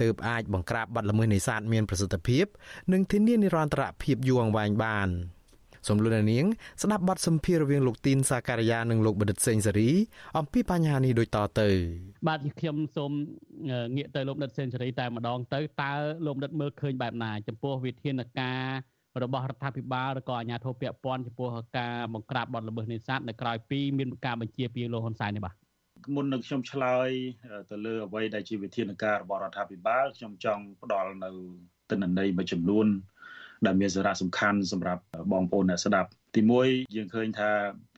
[0.00, 2.44] ទើបអាចបង្ក្រាបបទល្មើសនេសាទមានប្រសិទ្ធភាព
[2.92, 5.10] និងធានានិរន្តរភាពយូរអង្វែងបាន។
[5.86, 6.44] សូមលោកនាង
[6.82, 9.90] ស្ដាប់បទសម្ភាសន៍រវាងលោកទីនសាការីយ៉ានិងលោកបណ្ឌិតសេងសេរី
[10.38, 11.70] អំពីបញ្ហានេះដូចតទៅ
[12.28, 13.12] បាទខ្ញុំសូម
[13.96, 15.92] ងាកទៅលោកបណ្ឌិតសេងសេរីតែម្ដងទៅតើ
[16.26, 18.64] លោកបណ្ឌិតមើលឃើញបែបណាចំពោះវិធានការ
[19.22, 25.67] របស់រដ្ឋាភិបាលឬក៏អាជ្ញាធរពាក់ព័ន្ធចំពោះការបង្ក្រាបបទល្មើសនេសាទនៅក្រៅពីមានការបញ្ជាពីលោកហ៊ុនសែននេះបាទ
[26.14, 27.08] មុននឹងខ្ញុំឆ្លើយ
[27.70, 31.30] ទៅលើអ្វីដែលជាវិធានការរបស់រដ្ឋាភិបាលខ្ញុំចង់ផ្ដល់នៅ
[31.90, 32.86] ទិន្នន័យមួយចំនួន
[33.66, 37.50] ដែលមានសារៈសំខាន់សម្រាប់បងប្អូនអ្នកស្ដាប់ ទី1យើងឃើញថា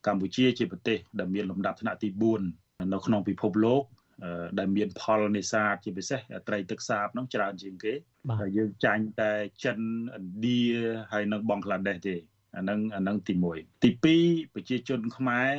[0.06, 2.08] កម្ពុជាជាប្រទេសដែលមានលំដាប់ថ្នាក់ទី
[2.50, 3.82] 4នៅក្នុងពិភពលោក
[4.58, 7.94] ដែលមានផលនេសាទជាពិសេសត្រីទឹកសាបនោះច្រើនជាងគេ
[8.40, 9.32] ហើយយើងចាញ់តែ
[9.64, 9.78] ចិន
[10.16, 10.62] ឥណ្ឌា
[11.12, 12.16] ហើយនិងបង់ក្លាដេសទេ
[12.56, 13.90] អានឹងអានឹងទី1ទី
[14.24, 15.54] 2ប្រជាជនខ្មែរ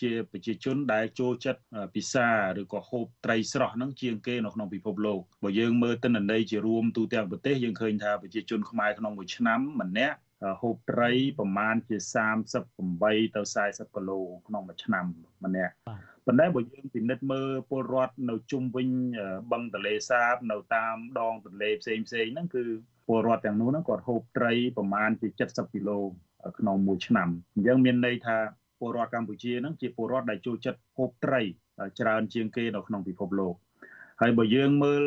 [0.00, 1.62] ជាប្រជាជនដែលចូលចិត្ត
[1.94, 2.28] ពិសា
[2.60, 10.18] ឬក៏ហូបត្រីស្រស់ហ្នឹងជាងគេនៅក្នុងពិភពលោកបើយើងមើលទិន្នន័យជារួមទូទាំងប្រទេសយើងឃើញថាប្រជាជនខ្មែរក្នុងមួយឆ្នាំម្នាក់
[10.60, 11.96] ហូបត្រីប្រមាណជា
[12.66, 15.04] 38ទៅ40គីឡូក្នុងមួយឆ្នាំ
[15.44, 15.72] ម្នាក់
[16.26, 18.88] ប៉ុន្តែបើយើងពិនិត្យមើលពលរដ្ឋនៅជុំវិញ
[19.52, 22.64] បឹងទន្លេសាប នៅតាមដងទន្លេផ្សេងផ្សេងហ្នឹងគឺ
[23.08, 25.98] ពលរដ្ឋទាំងនោះហ្នឹងគាត់ហូបត្រីប្រមាណជា70គីឡូ
[26.58, 28.38] ក្នុងមួយឆ្នាំអញ្ចឹងមានន័យថា
[28.80, 31.40] ពលរដ្ឋកម្ពុជាហ្នឹងជាពលរដ្ឋដែលចូលចិត្តហូបត្រី
[32.00, 33.54] ច្រើនជាងគេនៅក្នុងពិភពលោក
[34.20, 35.04] ហើយបើយើងមើល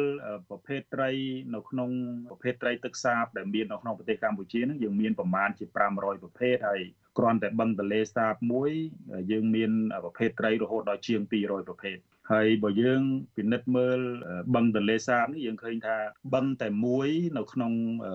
[0.49, 1.09] ប្រភេទត្រី
[1.55, 1.89] នៅក្នុង
[2.29, 6.81] ប្រភេទត្រីទឹកសាបដែលមាននៅក្នុងប្រទេសកម្ពុជាហ្នឹងយើងមានប្រមាណជា500ប្រភេទហើយ
[7.17, 8.71] គ្រាន់តែបឹងទន្លេសាបមួយ
[9.31, 9.71] យើងមាន
[10.03, 11.97] ប្រភេទត្រីរហូតដល់ជាង200ប្រភេទ
[12.31, 13.01] ហើយបើយើង
[13.35, 13.99] ពិនិត្យមើល
[14.55, 15.97] បឹងទន្លេសាបនេះយើងឃើញថា
[16.33, 17.71] បឹងតែមួយនៅក្នុង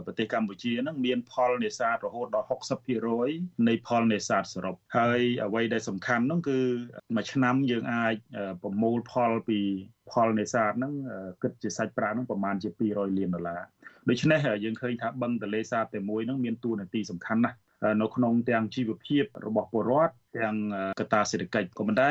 [0.06, 2.46] ប្រទេសកម្ពុជាហ្នឹងមានផលនេសាទរហូតដល់
[3.06, 6.58] 60%នៃផលនេសាទសរុបហើយអ្វីដែលសំខាន់ហ្នឹងគឺ
[7.16, 8.14] មួយឆ្នាំយើងអាច
[8.62, 9.58] ប្រមូលផលពី
[10.10, 10.92] ផលនេសាទហ្នឹង
[11.42, 13.62] គិតជាសាច់ប្រាក់ហ្នឹងប្រមាណជា200លានដុល្លារ
[14.08, 17.56] ដូច្នេះយើងឃើញថាបឹងទន្លេសាបតែមួយហ្នឹងមានតួនាទីសំខាន់ណាស់
[18.00, 20.56] នៅក្នុងទាំងជីវភាពរបស់ពលរដ្ឋទាំង
[21.00, 22.10] កត្តាសេដ្ឋកិច្ចក៏ប៉ុន្តែ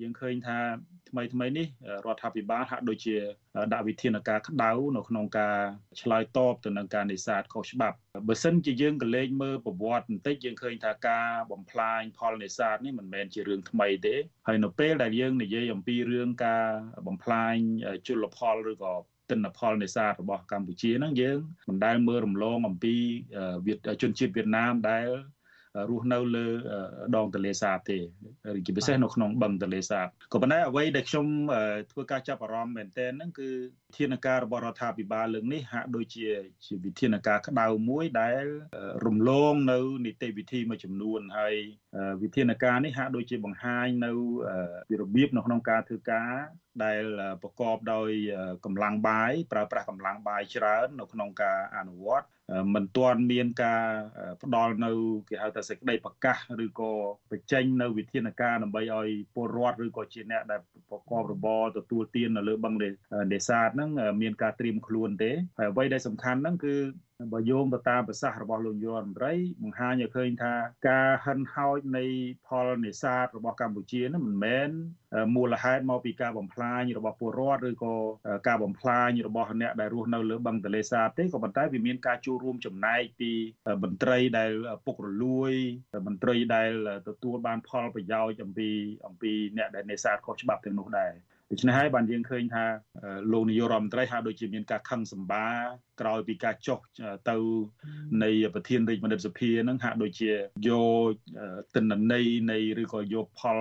[0.00, 0.58] យើងឃើញថា
[1.10, 1.66] ថ្មីថ្មីនេះ
[2.06, 3.16] រដ្ឋាភិបាលហាក់ដូចជា
[3.72, 5.56] ដាក់វិធានការក្តៅនៅក្នុងការ
[6.00, 7.96] ឆ្លើយតបទៅនឹងការនេសាទខុសច្បាប់
[8.28, 14.16] បើសិនជាយើងក៏លេខមើលប្រវត្តិបន្តិចយើងឃើញថាការបំផ្លាញផលនេសាទនេះមិនមែនជារឿងថ្មីទេ
[14.46, 16.64] ហើយនៅពេលដែលយើងនិយាយអំពីរឿងការ
[17.06, 17.54] បំផ្លាញ
[18.06, 18.94] ជលផលឬក៏
[19.30, 22.94] ទិន្នផលនេសាទរបស់កម្ពុជាហ្នឹងយើងមិនដែលមើលរំលងអំពី
[24.02, 25.06] ជនជាតិវៀតណាមដែល
[25.90, 26.46] រស់នៅលើ
[27.16, 27.98] ដងទន្លេសាបទេ
[28.66, 31.26] ជាពិសេសនៅក្នុងបឹងទន្លេសាបក៏ប៉ុន្តែអ្វីដែលខ្ញុំ
[31.92, 33.48] ធ្វើការចាប់អារម្មណ៍មែនទែនហ្នឹងគឺ
[33.88, 36.26] វិធានការរបស់រដ្ឋាភិបាលលើកនេះហាក់ដូចជា
[36.64, 38.44] ជាវិធានការក្តៅមួយដែល
[39.06, 41.54] រំលងនៅនីតិវិធីមួយចំនួនហើយ
[42.22, 44.10] វិធានការនេះហាក់ដូចជាបង្ហាញនៅ
[45.00, 46.32] របៀបនៅក្នុងការធ្វើការ
[46.84, 47.02] ដែល
[47.42, 48.10] ប្រកបដោយ
[48.64, 52.26] កម្លាំងបាយប្រើប្រាស់កម្លាំងបាយច្រើននៅក្នុងការអនុវត្ត
[52.74, 53.82] មិនទាន់មានការ
[54.42, 54.90] ផ្ដល់នៅ
[55.28, 56.92] គេហៅថាសេចក្តីប្រកាសឬក៏
[57.30, 62.74] បញ្ចេញនៅវិធានការដើម្បីឲ្យពលរដ្ឋឬក៏ជាអ្នកដែលប្រកបរបរទទួលទាននៅលើបឹង
[63.32, 63.90] នេសាទហ្នឹង
[64.22, 66.74] មានការត្រៀមខ្លួនទេហើយអ្វីដែលសំខាន់ហ្នឹងគឺ
[67.32, 70.54] បើយោងទៅតាមប្រសាសន៍របស់លោកយុរដ្ឋមន្ត្រីបង្ហាញឲ្យឃើញថា
[70.88, 72.04] ការហិនហោចនៃ
[72.46, 74.68] ផលនេសាទរបស់កម្ពុជានោះមិនមែន
[75.36, 77.94] មូលហេតុមកពីការបំផ្លាញរបស់ពលរដ្ឋឬក៏
[78.48, 83.30] ការបំផ្លាញរបស់អ្នកដែលរស់នៅលើបឹងទន្លេសាបទេក៏ប៉ុន្តែវាមានការចូលរួមចំណែកពី
[83.82, 84.50] មន្ត្រីដែល
[84.86, 85.52] ពុករលួយ
[86.06, 86.70] មន្ត្រីដែល
[87.08, 88.70] ទទួលបានផលប្រយោជន៍អំពី
[89.06, 91.12] អំពីអ្នកដែលនេសាទខុសច្បាប់ទាំងនោះដែរ
[91.50, 92.64] ដូច្នេះហើយបានយើងឃើញថា
[93.32, 95.46] លោកនាយករដ្ឋមន្ត្រីហាក់ដូចជាមានការខឹងសម្បា
[96.00, 96.78] ក្រោយពីការចុះ
[97.30, 97.36] ទៅ
[98.22, 100.30] នៃប្រធានរាជបណ្ឌិតសភានឹងហាក់ដូចជា
[100.68, 100.70] យ
[101.06, 101.10] ក
[101.74, 103.60] ទិន្នន័យនៃឬក៏យកផល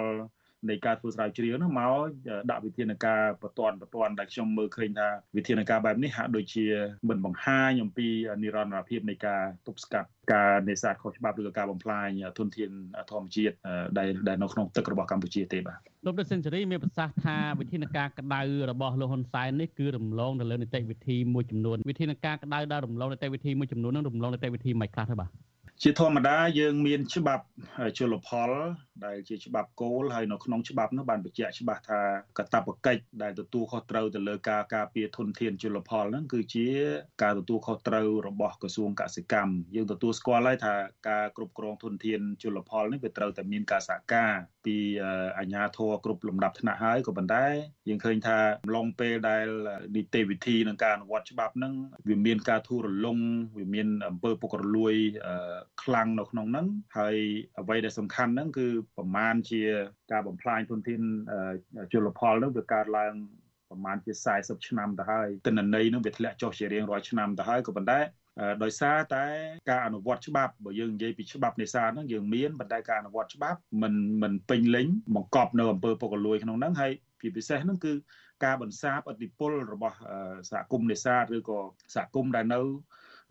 [0.70, 2.08] នៃការធ្វើស្រាវជ្រាវនោះមក
[2.50, 5.08] ដាក់វិធានការបន្ទាន់បន្ទាន់ដែលខ្ញុំមើលឃើញថា
[5.38, 6.66] វិធានការបែបនេះហាក់ដូចជា
[7.10, 8.08] មិនបង្ហាញអំពី
[8.44, 12.72] និរន្តរភាពនៃការទប់ស្កាត់ការនេសាទខុសច្បាប់ឬក៏ការបំផ្លាញធនធាន
[13.12, 13.56] ធម្មជាតិ
[13.98, 18.42] ដែលដែលនៅក្នុងទឹករបស់កម្ពុជាទេបាទលោកដិតសេនស៊ូរីមានប្រសាសន៍ថាវិធានការក្តៅ
[18.72, 27.46] របស់លោកហ៊ុនសែននេះគឺរំលងទៅលើនីតិវិធីមួយចំនួនវិធានការក្តៅដែលរំលងនីតិវិធីមួយចំនួននឹងរំលងនីតិវិធីមិនខ្លះទេបាទ ជាធម្មតាយើងមានច្បាប់
[27.98, 28.52] ជលផល
[29.06, 32.02] ដែលជាច្បាប់គោលហើយនៅក្នុងច្បាប់នោះបានបញ្ជាក់ច្បាស់ថា
[32.38, 36.68] កាតព្វកិច្ចដែលទទួលខុសត្រូវទៅលើការការពារធនធានជលផលហ្នឹងគឺជា
[37.24, 40.76] ការទទួលខុសត្រូវរបស់ក្រសួងកសិកម្មយើងទទួលស្គាល់ហើយថា
[41.10, 44.34] ការគ្រប់គ្រងធនធានជលផលនេះវាត្រូវតែមានការសហការ
[44.66, 44.78] ពី
[45.38, 47.46] អាជ្ញាធរគ្រប់លំដាប់ថ្នាក់ហើយក៏ប៉ុន្តែ
[47.88, 49.48] យើងឃើញថាអំឡុងពេលដែល
[49.96, 51.74] នីតិវិធីនឹងការអនុវត្តច្បាប់ហ្នឹង
[52.10, 53.18] វាមានការធូររលុង
[53.58, 54.94] វាមានអំពើពុករលួយ
[55.84, 57.16] ខ្លាំងនៅក្នុងហ្នឹងហើយ
[57.60, 59.62] អ្វីដែលសំខាន់ហ្នឹងគឺប្រមាណជា
[60.12, 61.02] ការបំផ្លាញធនធាន
[61.94, 63.14] ជលផលហ្នឹងវាកើតឡើង
[63.70, 68.00] ប្រហែលជា40ឆ្នាំទៅហើយទិន្នន័យនឹងវាធ្លាក់ចុះជារៀងរាល់ឆ្នាំទៅហើយក៏ប៉ុន្តែ
[68.64, 69.26] ដោយសារតែ
[69.70, 73.94] ការអនុវត្តច្បាប់បើយើងនិយាយពីច្បាប់នេសាទហ្នឹងយើងមានប៉ុន្តែការអនុវត្តច្បាប់មិន
[74.24, 76.92] មិនពេញលេញបង្កប់នៅអំពើពុករលួយក្នុងហ្នឹងហើយ
[77.22, 77.94] ជាពិសេសហ្នឹងគឺ
[78.46, 79.98] ការបន្សាបអធិបុលរបស់
[80.52, 81.60] សហគមន៍នេសាទឬក៏
[81.96, 82.62] សហគមន៍ដែលនៅ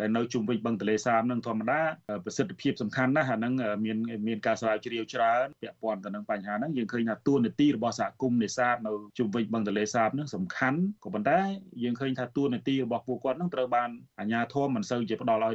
[0.00, 1.80] ដែលនៅជុំវិញបឹងទន្លេសាបនឹងធម្មតា
[2.24, 3.52] ប្រសិទ្ធភាពសំខាន់ណាស់អានឹង
[3.84, 3.96] មាន
[4.28, 11.38] មានការស្រាវជ្រាវច្រើនពាក់ព័ន្ធទៅនឹងបញ្ហាហ្នឹងយើងឃើញថាទួនាទីរបស់សហគមន៍នេសាទនៅជុំវិញបឹងទន្លេសាបហ្នឹងសំខាន់ក៏ប៉ុន្តែ
[11.82, 15.54] យើងឃើញថាទួនាទីរបស់ពួកគាត់ហ្នឹងត្រូវបានអាជ្ញាធរមិនសូវជាផ្ដល់ឲ្យ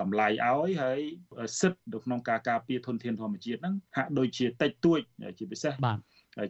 [0.00, 1.00] តម្លៃឲ្យហើយ
[1.60, 5.00] សិទ្ធិនៅក្នុងការការពារធនធានធម្មជាតិហ្នឹងហាក់ដូចជាតិចតួច
[5.38, 5.98] ជាពិសេសបាទ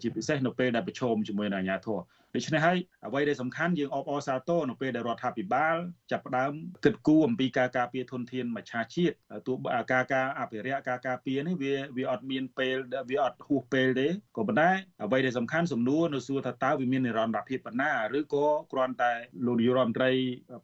[0.02, 1.98] ជាពិសេសនៅពេលដែលប្រឈមជាមួយនឹងអាជ្ញាធរ
[2.34, 5.76] ដូច្នេះហើយអ្វីដែលសំខាន់យើងអបអរសាទរនៅពេលដែលរដ្ឋាភិបាល
[6.10, 6.52] ចាប់ផ្ដើម
[6.84, 9.14] គិតគូរអំពីការការពារធនធានមច្ឆជាតិ
[9.46, 9.56] ទោះ
[9.92, 12.76] ការការអភិរក្សការការពារនេះវាវាអត់មានពេល
[13.10, 14.70] វាអត់ហួសពេលទេក៏ប៉ុន្តែ
[15.04, 19.12] អ្វីដែលសំខាន់សំណួរនៅសួរថាតើវាមាននិរន្តរភាពប៉ុណ្ណាឬក៏គ្រាន់តែ
[19.46, 20.10] លោកនាយករដ្ឋមន្ត្រី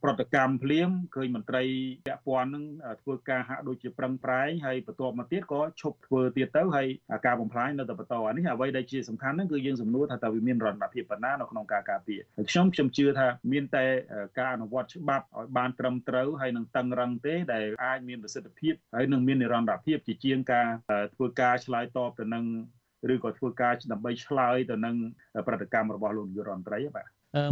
[0.02, 1.64] ប្រតិកម្មភ្លាមឃើញមន្ត្រី
[2.06, 2.64] ពាក់ព័ន្ធនឹង
[3.02, 6.86] ធ្វើការហាក់ដូចជាប្រឹងប្រែងហើយបន្ទាប់មកទៀតក៏ឈប់ធ្វើទៀតទៅហើយ
[7.26, 13.84] ការបំផ្លាញនៅតែបន្តអានេះអ្វីដែលជាសំខាន់ហ្នឹងគឺយើងសំណួរថាតើវាមាននិរន្តរភាពប៉ុណ្ណានៅក្នុងការការពារហើយខ្ញុំខ្ញុំជឿថាមានតែ
[14.38, 20.66] ការអនុវត្តច្បាប់ឲ្យបានត្រឹមត្រូវហើយនឹងតឹងរឹងទេដែលអាចមានប្រសិទ្ធភាពហើយនឹងមាននិរន្តរភាពជាជាងការ
[21.14, 22.44] ធ្វើការឆ្លើយតបទៅនឹង
[23.12, 24.96] ឬក៏ធ្វើការដើម្បីឆ្លើយទៅនឹង
[25.46, 27.08] ប្រតិកម្មរបស់លោកនាយករដ្ឋមន្ត្រីបាទ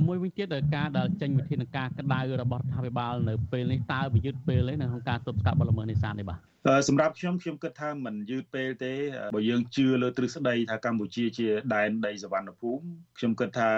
[0.07, 6.41] មួយវិញទៀតការដែលចេញវិធានការក្តៅរបស់រដ្ឋាភិបាលនៅពេលនេះតើវាយឺតពេលទេនៅក្នុងការទប់ស្កាត់បទល្មើសនេសាទនេះបាទ
[6.89, 8.95] សម្រាប់ខ្ញុំខ្ញុំគិតថាមិនយឺតពេលទេ
[9.35, 12.85] បើយើងជឿលើទ្រឹស្ដីថាកម្ពុជាជាដែនដីសវណ្ណភូមិ
[13.19, 13.71] ខ្ញុំគិតថា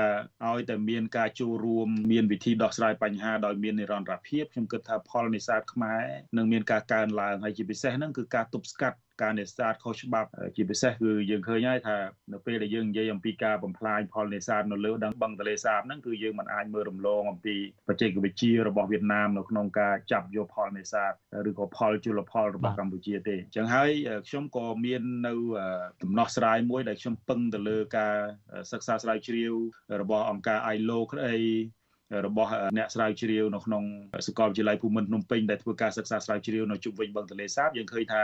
[0.47, 6.05] ឲ្យតែមានការចូលរួមមានវិធីដោះស្រាយបញ្ហាដោយមាននិរន្តរភាពខ្ញុំគិតថាផលនេសាទខ្មែរ
[6.37, 11.97] នឹងមានការកើនឡើងហើយជាពិសេសហ្នឹងគឺការទប់ស្កាត់ ការនេសាទខុសច្បាប់ជាពិសេសគឺយើងឃើញហើយថា
[12.33, 17.57] នៅពេលដែលយើងនិយាយអំពីការបំផ្លាញផលនេសាទនៅលើដងបឹងទន្លេសាបហ្នឹងគឺយើងមិនអាចមើលរំលងអំពី
[17.89, 21.13] បច្ចេកវិទ្យារបស់វៀតណាមនៅក្នុងការចាប់យកផលនេសាទ
[21.49, 23.91] ឬក៏ផលជលផលរបស់កម្ពុជាទេអញ្ចឹងហើយ
[24.29, 25.33] ខ្ញុំក៏មាននៅ
[26.03, 28.15] ដំណោះស្រាយមួយដែលខ្ញុំពឹងទៅលើការ
[28.73, 29.55] សិក្សាស្រាវជ្រាវ
[30.01, 31.37] របស់អង្គការ ILO ក្តី
[32.27, 33.85] របស់អ្នកស្រាវជ្រាវនៅក្នុង
[34.27, 38.23] សាកលវិទ្យាល័យភូមិន្ទភ្នំពេញដែលធ្វើការសិក្សាស្រាវជ្រាវនៅជុំវិញបឹងទន្លេសាបយើងឃើញថា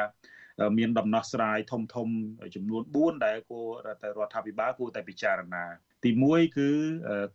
[0.78, 2.09] មានដំណោះស្រាយធំធំ
[2.55, 3.66] ចំនួន4ដែលគួរ
[4.02, 5.64] តែរដ្ឋាភិបាលគួរតែពិចារណា
[6.05, 6.70] ទី1គឺ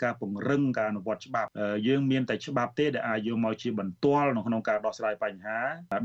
[0.03, 1.49] ការពង្រឹងការអនុវត្តច្បាប់
[1.87, 5.59] យើងមានតែច្បាប់ទេដែលអាចយកមកជាបន្ទាល់នៅក្នុងការដោះស្រាយបញ្ហា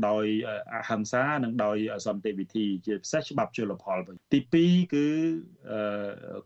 [0.09, 0.25] ដោយ
[0.73, 3.99] អហិង្សានិងដោយសន្តិវិធី ជាពិសេសច្បាប់ជលផល
[4.33, 5.07] ទី2គឺ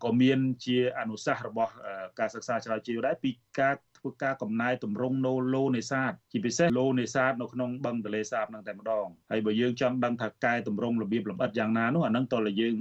[0.03, 1.73] ក៏មានជាអនុសាសន៍របស់
[2.19, 12.75] ការសិក្សាស្រាវជ្រាវដែរពីការ ធ្វើការកំណែតម្រង់នៅឡូនេសាទជាពិសេសឡូនេសាទនៅក្នុងបឹងទន្លេសាបហ្នឹងតែម្ដងហើយបើយើងចង់ដឹងថាកែតម្រង់របៀបលម្អិតយ៉ាងណានោះអាហ្នឹងតើយើង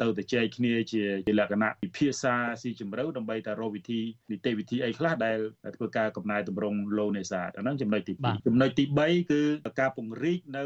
[0.00, 4.00] ទៅទៅចែកគ្នាជាជាលក្ខណៈពិភាក្សាស៊ីជម្រៅដើម្បីតែរកវិធី
[4.30, 5.38] នីតិវិធីអីខ្លះដែល
[5.76, 9.42] ធ្វើការកំណែតម្រង់ឡូនេសាទអាហ្នឹងចំណុចទី2ចំណុចទី3គឺ
[9.80, 10.64] ការពង្រីកនៅ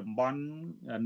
[0.00, 0.40] តំបន់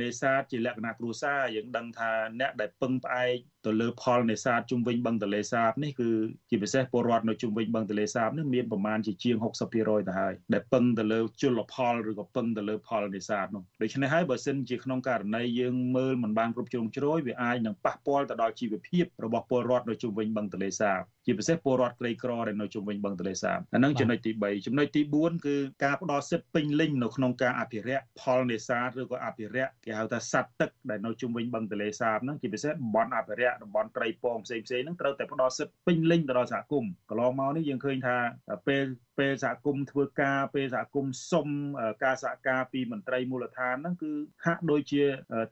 [0.03, 3.36] នេសាទជាលក្ខណៈគ្រួសារយើងដឹងថាអ្នកដែលពឹងផ្អែក
[3.66, 6.11] ទៅលើផលនេសាទជុំវិញបឹងទន្លេសាបនេះគឺ
[6.51, 9.37] ជាពិសេសពលរដ្ឋនៅជុំវិញបឹងទន្លេសាបនេះមានប្រមាណជាជាង
[9.72, 38.16] 60%ទៅហើយដែលពឹងទៅលើជលផលឬក៏ពឹងទៅលើផលនេសាទនោះដូច្នេះហើយបើសិនជាក្នុងករណីយើងមើលមិនបានគ្រប់ជ្រុងជ្រោយវាអាចនឹងប៉ះពាល់ទៅដល់ជីវភាពរបស់ពលរដ្ឋនៅជុំវិញបឹងទន្លេសាប ជាពិសេសពលរដ្ឋក្រីក្រដែលនៅជុំវិញបឹងទន្លេសាបអានឹងចំណុចទី3ចំណុចទី4គឺការផ្ដល់សិទ្ធិពេញលេញនៅក្នុងការអភិរក្សផលនេសាទឬក៏អភិរក្សគេហៅថាសត្វទឹកដែលនៅជុំវិញបឹងទន្លេសាបហ្នឹងជាពិសេសតំបន់អភិរក្សតំបន់ត្រីពងផ្សេងផ្សេងហ្នឹងត្រូវតែផ្ដល់សិទ្ធិពេញលេញទៅដល់សហគមន៍កន្លងមកនេះយើងឃើញថា
[38.68, 38.85] ពេល
[39.18, 41.49] ពេលសហគមន៍ធ្វើការពេលសហគមន៍សុំ
[42.05, 44.12] ការសហការពីមន្ត្រីមូលដ្ឋានហ្នឹងគឺ
[44.47, 45.03] ហាក់ដូចជា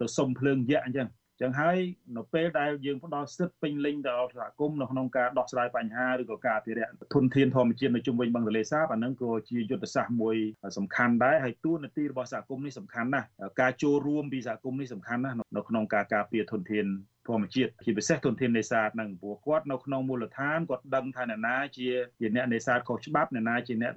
[0.01, 1.09] ទៅសុំភ្លើងយក្សអញ្ចឹង
[1.41, 1.77] ចឹងហើយ
[2.17, 10.37] នៅពេលដែលយើងផ្ដល់សិទ្ធិពេញលេញដល់សហគមន៍នៅក្នុងការដោះស្រាយបញ្ហាឬក៏ការអភិរក្សធនធានធម្មជាតិនៅជុំវិញបឹងទន្លេសាបអានឹងក៏ជាយុទ្ធសាស្ត្រមួយ
[10.79, 13.27] សំខាន់ដែរហើយតួនាទីរបស់សហគមន៍នេះសំខាន់ណាស់
[13.61, 16.87] ការចូលរួមពីសហគមន៍នេះសំខាន់ណាស់នៅក្នុងការការពារធនធាន
[17.29, 21.89] ធម្មជាតិជាពិសេសទុនធាននេសាទហ្នឹងព្រោះគាត់នៅក្នុងមូលដ្ឋានគាត់ដឹងថាអ្នកណាជា
[22.21, 23.93] ជាអ្នកនេសាទខុសច្បាប់អ្នកណាជាអ្នក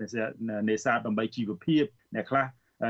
[0.70, 1.84] នេសាទដើម្បីជីវភាព
[2.16, 2.46] អ្នកខ្លះ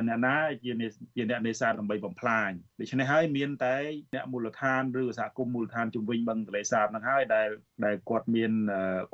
[0.07, 0.71] អ្នកណាជា
[1.15, 3.75] ជាអ្នកនេសាទដើម្បីបំផ្លាញដូច្នេះហើយមានតែ
[4.15, 7.47] អ្នកមូលដ្ឋានឬសហគមន៍មូលដ្ឋានជំនាញបឹងទន្លេសាបហ្នឹងហើយដែល
[7.85, 8.51] ដែលគាត់មាន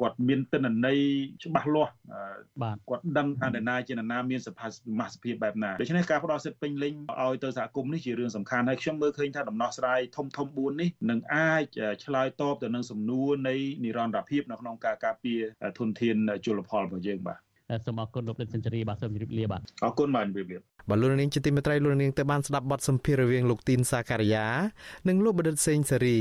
[0.01, 0.99] គាត់មានទិន្នន័យ
[1.43, 1.93] ច្បាស់លាស់
[2.63, 11.63] បាទគាត់ដឹងថានរណាជានរណាមានសភាសមាសភាពបែបណាដូច្នេះការផ្ដល់សិទ្ធិពេញលេញឲ្យទៅសហគមន៍នេះជារឿងសំខាន់ហើយខ្ញុំមើលឃើញថាដំណោះស្រាយធំធំ4នេះនឹងអាច
[12.05, 15.39] ឆ្លើយតបទៅនឹងសំណួរនៃនិរន្តរភាពនៅក្នុងការការពារ
[15.79, 16.15] ធនធាន
[16.45, 17.44] ជលផលរបស់យើងបាទ
[17.85, 20.57] សូមអរគុណលោកដិតសេនស៊ូរីបាទសូមជម្រាបលាបាទអរគុណបាទជម្រាបលា
[20.89, 24.45] បាទលោកនាងជាទីមេត្រីលោកនាងទៅបានស្ដាប់បទសម្ភាសន៍រវាងលោកទីនសាការីយ៉ា
[25.07, 26.19] និងលោកបដិទ្ធសេងសេរី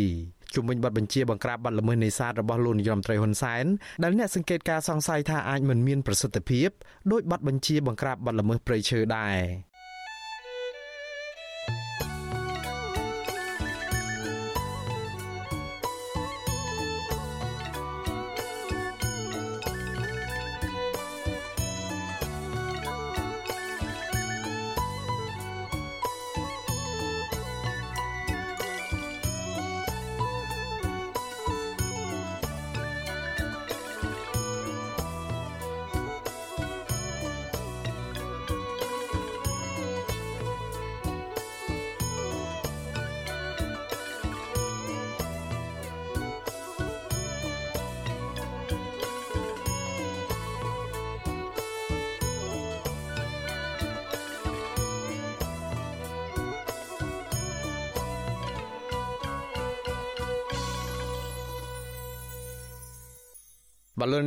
[0.55, 3.65] ជុំវិញបទបញ្ជាបង្ក្រាបបទល្មើសនេសាទរបស់លោកនាយរដ្ឋមន្ត្រីហ៊ុនសែន
[4.03, 6.69] ដែលអ្នកសង្កេតការសង្ស័យថាអាចមិនមានប្រសិទ្ធភាព
[7.13, 9.39] ដោយបទបញ្ជាបង្ក្រាបបទល្មើសព្រៃឈើដែរ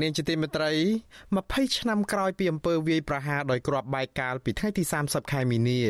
[0.08, 0.72] ននាងជាទីមេត្រី
[1.24, 5.82] 20ឆ្នាំក្រោយពីអំពើវាយប្រហារដោយគ្រាប់បែកកាលពីថ្ងៃទី30ខែមីនា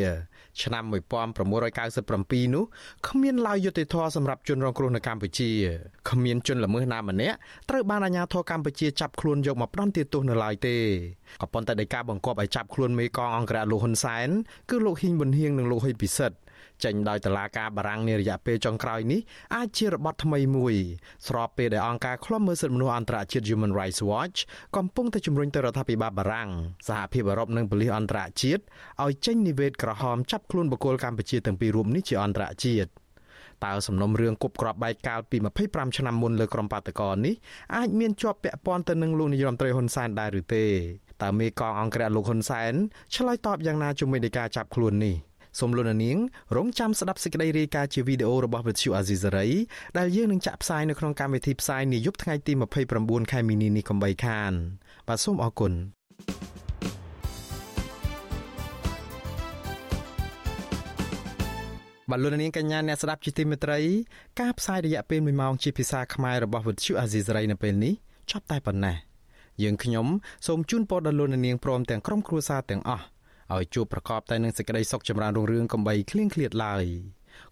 [0.62, 2.64] ឆ្នាំ1997នោះ
[3.08, 5.50] គ្មានឡើយយុត្តិធម៌សម្រាប់ជនរងគ្រោះនៅកម្ពុជា
[6.10, 7.36] គ្មានជនល្មើសណាម្នាក់
[7.70, 10.76] ត្រូវបានអាជ្ញាធរកម្ពុជាចាប់ខ្លួនយកមកផ្ដន្ទាទោសនៅឡើយទេ
[11.42, 14.28] ក៏ប៉ុន្តែដោយការបង្គាប់ឲ្យចាប់ខ្លួនមេកងអង្គរៈលោកហ៊ុនសែន
[14.70, 16.36] គឺលោកហ៊ីងប៊ុនហៀងនិងលោកហ៊ុយពិសិដ្ឋ
[16.84, 19.20] ចេញដោយតឡាការបារាំងនារយៈពេលចុងក្រោយនេះ
[19.56, 20.74] អាចជារបត់ថ្មីមួយ
[21.28, 24.38] ស្របពេលដែលអង្គការឃ្លាំមើលសិទ្ធិមនុស្សអន្តរជាតិ Human Rights Watch
[24.76, 26.48] កំពុងតែជំរុញទៅរដ្ឋាភិបាលបារាំង
[26.88, 28.62] សហភាពអឺរ៉ុបនិងប៉ូលីសអន្តរជាតិ
[29.04, 32.90] ឲ្យចេញនិវេតក្រហមចាប់ខ្លួនបុគ្គលកម្ពុជាទាំងពីររូបនេះជាអន្តរជាតិ
[33.64, 37.34] តើសំណុំរឿងគប់ក្របបែកកាលពី25ឆ្នាំមុនលើក្រុមបាតកោនេះ
[37.76, 40.64] អាចមានជាប់ពាក់ព័ន្ធទៅនឹងលោកនាយរដ្ឋមន្ត្រីហ៊ុនសែនដែរឬទេ
[41.22, 42.72] តើមេកងអង្គរៈលោកហ៊ុនសែន
[43.14, 45.14] ឆ្លើយតបយ៉ាងណាជាមួយនឹងការចាប់ខ្លួននេះ
[45.58, 46.18] សូមលោកនាង
[46.56, 49.48] រងចាំស្ដាប់សេចក្តីរាយការណ៍ជាវីដេអូរបស់វិទ្យុអាស៊ីសេរី
[49.98, 52.52] ដែលយើងនឹងចាក់ផ្សាយនៅក្នុងកម្មវិធីផ្សាយនាយប់ថ្ងៃទី
[52.92, 54.52] 29ខែមីនានេះកំបីខាន
[55.08, 55.72] បាទសូមអរគុណ
[62.10, 63.80] បលូននាងកញ្ញាអ្នកស្ដាប់ជាទីមេត្រី
[64.40, 67.94] ការផ្សាយរយៈពេល1ម៉ោងជាភាសាខ្មែររបស់វិទ្យុអាស៊ីសេរីនៅពេលនេះ
[68.30, 68.96] ចប់តែប៉ុណ្ណេះ
[69.62, 70.06] យើងខ្ញុំ
[70.46, 73.04] សូមជូនពរដល់លោកនាងព្រមទាំងក្រុមគ្រួសារទាំងអស់
[73.56, 76.84] ឲ្យជួបប្រកបតែនឹងសេចក្តីសុខចម្រើនរុងរឿងកំបីគ្លៀងគ្លាតឡើយ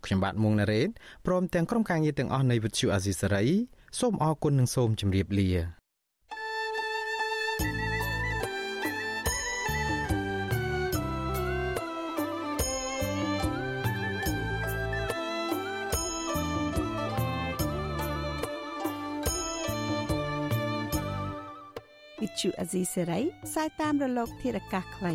[0.04, 0.88] ខ្ញុំបាទមុងណារ៉េត
[1.26, 3.44] ព្រមទាំងក្រុមការងារទាំងអស់នៃវិទ្យុអាស៊ីសេរី
[4.00, 5.50] សូមអរគុណនិងសូមជម្រាបលា
[22.20, 25.14] វិទ្យុអាស៊ីសេរីផ្សាយតាមរលកធារកាសខ្លី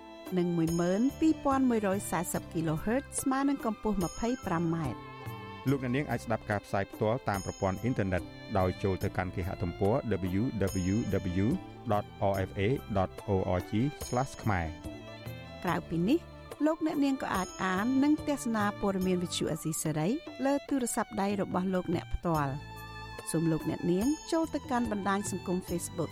[0.37, 0.47] និង
[1.21, 4.75] 12140 kHz ស្មើនឹងកម្ពស់ 25m
[5.69, 8.21] លោកអ្នកនាងអាចស្ដាប់ការផ្សាយផ្ទាល់តាមប្រព័ន្ធអ៊ីនធឺណិត
[8.59, 9.95] ដោយចូលទៅកាន់គេហទំព័រ
[10.39, 11.53] www.rfa.org/
[14.41, 14.67] ខ្មែរ
[15.63, 16.19] ក្រៅពីនេះ
[16.65, 20.07] លោកអ្នកនាងក៏អាចអាននិងទស្សនាព័ត៌មានវិទ្យុអេស៊ីសេរី
[20.45, 22.53] លើទូរស័ព្ទដៃរបស់លោកអ្នកផ្ទាល់
[23.31, 26.11] សូមលោកអ្នកនាងចូលទៅកាន់បណ្ដាញសង្គម Facebook